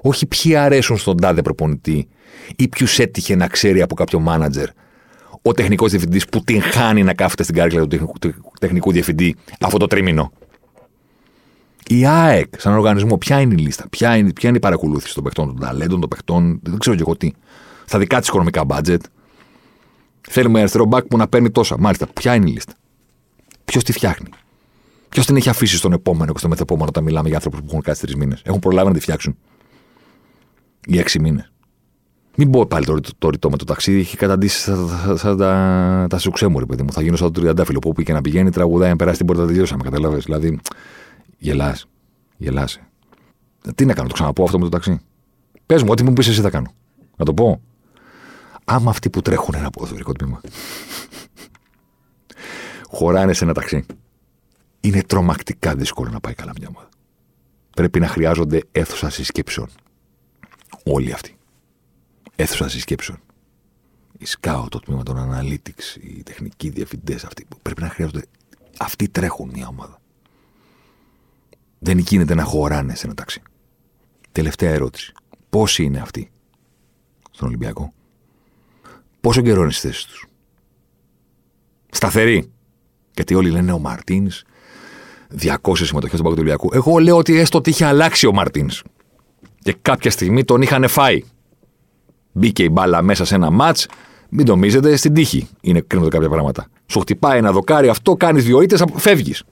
[0.00, 2.08] Όχι ποιοι αρέσουν στον τάδε προπονητή
[2.56, 4.68] ή ποιους έτυχε να ξέρει από κάποιο μάνατζερ
[5.42, 8.12] ο τεχνικός διευθυντής που την χάνει να κάθεται στην κάρκλα του
[8.60, 10.32] τεχνικού διευθυντή αυτό το τρίμηνο.
[11.86, 15.24] Η ΑΕΚ, σαν οργανισμό, ποια είναι η λίστα, ποια είναι, ποια είναι η παρακολούθηση των
[15.24, 17.30] παιχτών, των ταλέντων, των παιχτών, δεν ξέρω και εγώ τι.
[17.84, 19.02] Στα δικά της οικονομικά μπάτζετ.
[20.20, 21.78] Θέλουμε αριστερό μπακ που να παίρνει τόσα.
[21.78, 22.72] Μάλιστα, ποια είναι η λίστα;
[23.64, 24.28] Ποιος τη φτιάχνει;
[25.08, 27.80] Ποιος την έχει αφήσει στον επόμενο και στο μεθεπόμενο όταν μιλάμε για άνθρωπους που έχουν
[27.80, 29.36] κάτσει τρεις μήνες; Έχουν προλάβει να τη φτιάξουν.
[30.86, 31.52] Ή έξι μήνες.
[32.40, 34.88] Μην πω πάλι το, το ρητό με το ταξίδι, έχει καταντήσει σαν,
[35.18, 36.92] σαν, τα, τα σουξέμου, παιδί μου.
[36.92, 39.82] Θα γίνω σαν το τριαντάφυλλο που και να πηγαίνει, τραγουδάει, να περάσει την πόρτα, τελειώσαμε.
[39.82, 40.16] Καταλαβέ.
[40.16, 40.60] Δηλαδή,
[41.38, 41.86] γελάς.
[42.36, 42.88] Γελάσαι.
[43.74, 45.00] Τι να κάνω, το ξαναπώ αυτό με το ταξί;
[45.66, 46.72] Πες μου, ό,τι μου πεις εσύ θα κάνω.
[47.16, 47.60] Να το πω.
[48.64, 50.40] Άμα αυτοί που τρέχουν ένα ποδοσφαιρικό τμήμα
[52.96, 53.86] χωράνε σε ένα ταξί,
[54.80, 56.88] είναι τρομακτικά δύσκολο να πάει καλά μια ομάδα.
[57.76, 59.68] Πρέπει να χρειάζονται αίθουσα συσκέψεων.
[60.84, 61.38] Όλοι αυτοί
[62.36, 63.18] αίθουσα συσκέψεων.
[64.18, 68.24] Η ΣΚΑΟ, το τμήμα των Analytics, οι τεχνικοί διευθυντές αυτοί που πρέπει να χρειάζονται.
[68.78, 70.00] Αυτοί τρέχουν μια ομάδα.
[71.78, 73.42] Δεν γίνεται να χωράνε σε ένα ταξί.
[74.32, 75.12] Τελευταία ερώτηση.
[75.50, 76.30] Πόσοι είναι αυτοί
[77.30, 77.92] στον Ολυμπιακό,
[79.20, 80.26] Πόσο καιρό είναι στις θέσεις τους,
[81.90, 82.52] Σταθεροί.
[83.14, 84.42] Γιατί όλοι λένε ο Μαρτίνς,
[85.40, 88.82] 200 συμμετοχές στον Παγκοσμίου Εγώ λέω ότι έστω ότι είχε αλλάξει ο Μαρτίνς.
[89.58, 91.22] Και κάποια στιγμή τον είχαν φάει
[92.32, 93.78] μπήκε η μπάλα μέσα σε ένα ματ,
[94.28, 95.48] μην νομίζετε στην τύχη.
[95.60, 96.66] Είναι κρίνονται κάποια πράγματα.
[96.86, 99.44] Σου χτυπάει ένα δοκάρι, αυτό κάνεις δύο ήττες, φεύγεις.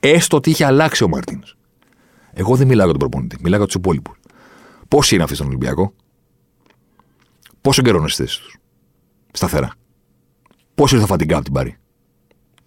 [0.00, 1.54] Έστω ότι είχε αλλάξει ο Μαρτίνς.
[2.32, 4.16] Εγώ δεν μιλάω για τον προπονητή, μιλάω για τους υπόλοιπους.
[4.88, 5.94] Πόσοι είναι αυτοί στον Ολυμπιακό,
[7.60, 8.56] Πόσο καιρό είναι στι θέσεις τους,
[9.32, 9.72] Σταθερά.
[10.74, 11.76] Πόσο ήρθε φαντιγκά από την πάρη;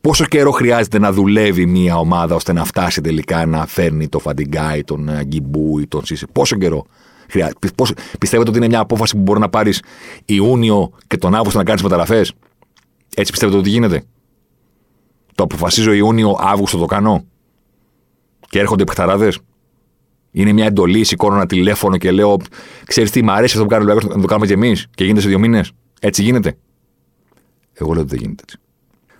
[0.06, 4.84] Πόσο καιρό χρειάζεται να δουλεύει μια ομάδα ώστε να φτάσει τελικά να φέρνει το Φαντιγκάι,
[4.84, 6.86] τον Αγκιμπού ή τον Σίσε; Πόσο καιρό
[7.76, 9.82] Πώς, πιστεύετε ότι είναι μια απόφαση που μπορεί να πάρεις
[10.26, 12.34] Ιούνιο και τον Αύγουστο να κάνεις μεταγραφές;
[13.16, 14.04] Έτσι πιστεύετε ότι γίνεται;
[15.36, 17.26] Το αποφασίζω Ιούνιο, Αύγουστο το κάνω;
[18.50, 19.40] Και έρχονται οι παιχταράδες;
[20.32, 22.38] Είναι μια εντολή, σηκώνω ένα τηλέφωνο και λέω:
[22.86, 24.88] Ξέρεις τι, μου αρέσει αυτό που κάνει ο να το κάνουμε κι εμείς.
[24.96, 25.72] Και γίνεται σε δύο μήνες.
[26.00, 26.58] Έτσι γίνεται;
[27.74, 28.60] Εγώ λέω ότι δεν γίνεται έτσι.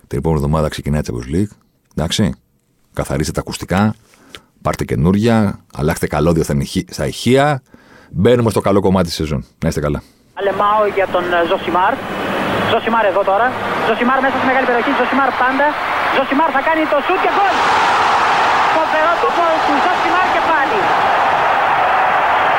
[0.08, 1.52] Την επόμενη εβδομάδα ξεκινάει η Champions League.
[1.94, 2.34] Εντάξει.
[2.98, 3.94] Καθαρίστε τα ακουστικά.
[4.62, 5.36] Πάρτε καινούρια.
[5.80, 6.44] Αλλάξτε καλώδια
[6.96, 7.62] στα ηχεία.
[8.10, 9.40] Μπαίνουμε στο καλό κομμάτι της σεζόν.
[9.62, 10.00] Να είστε καλά.
[10.38, 11.92] Αλεμάω για τον ε, Ζωσιμάρ.
[12.72, 13.46] Ζωσιμάρ εδώ τώρα.
[13.86, 14.92] Ζωσιμάρ μέσα στη μεγάλη περιοχή.
[15.00, 15.66] Ζωσιμάρ πάντα.
[16.16, 17.54] Ζωσιμάρ θα κάνει το σουτ και γκολ.
[18.76, 20.78] Φοβερό το γκολ του Ζωσιμάρ και πάλι.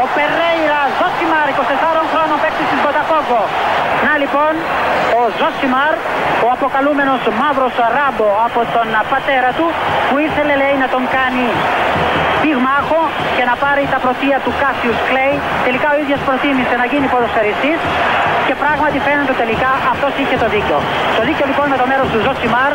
[0.03, 3.41] Ο Περέιρα Ζωσιμάρ, 24 χρόνων παίκτη της Μποταφόγκο.
[4.05, 4.53] Να λοιπόν
[5.19, 5.93] ο Ζωσιμάρ,
[6.45, 9.67] ο αποκαλούμενος μαύρος ράμπο από τον πατέρα του
[10.07, 11.45] που ήθελε λέει να τον κάνει
[12.41, 13.01] πυγμάχο
[13.37, 15.35] και να πάρει τα πρωτεία του Κάσιους Κλέη.
[15.67, 17.79] Τελικά ο ίδιος προτίμησε να γίνει ποδοσφαιριστής
[18.47, 20.77] και πράγματι φαίνεται τελικά αυτός είχε το δίκιο.
[21.17, 22.71] Το δίκιο λοιπόν με το μέρος του Ζωσιμάρ.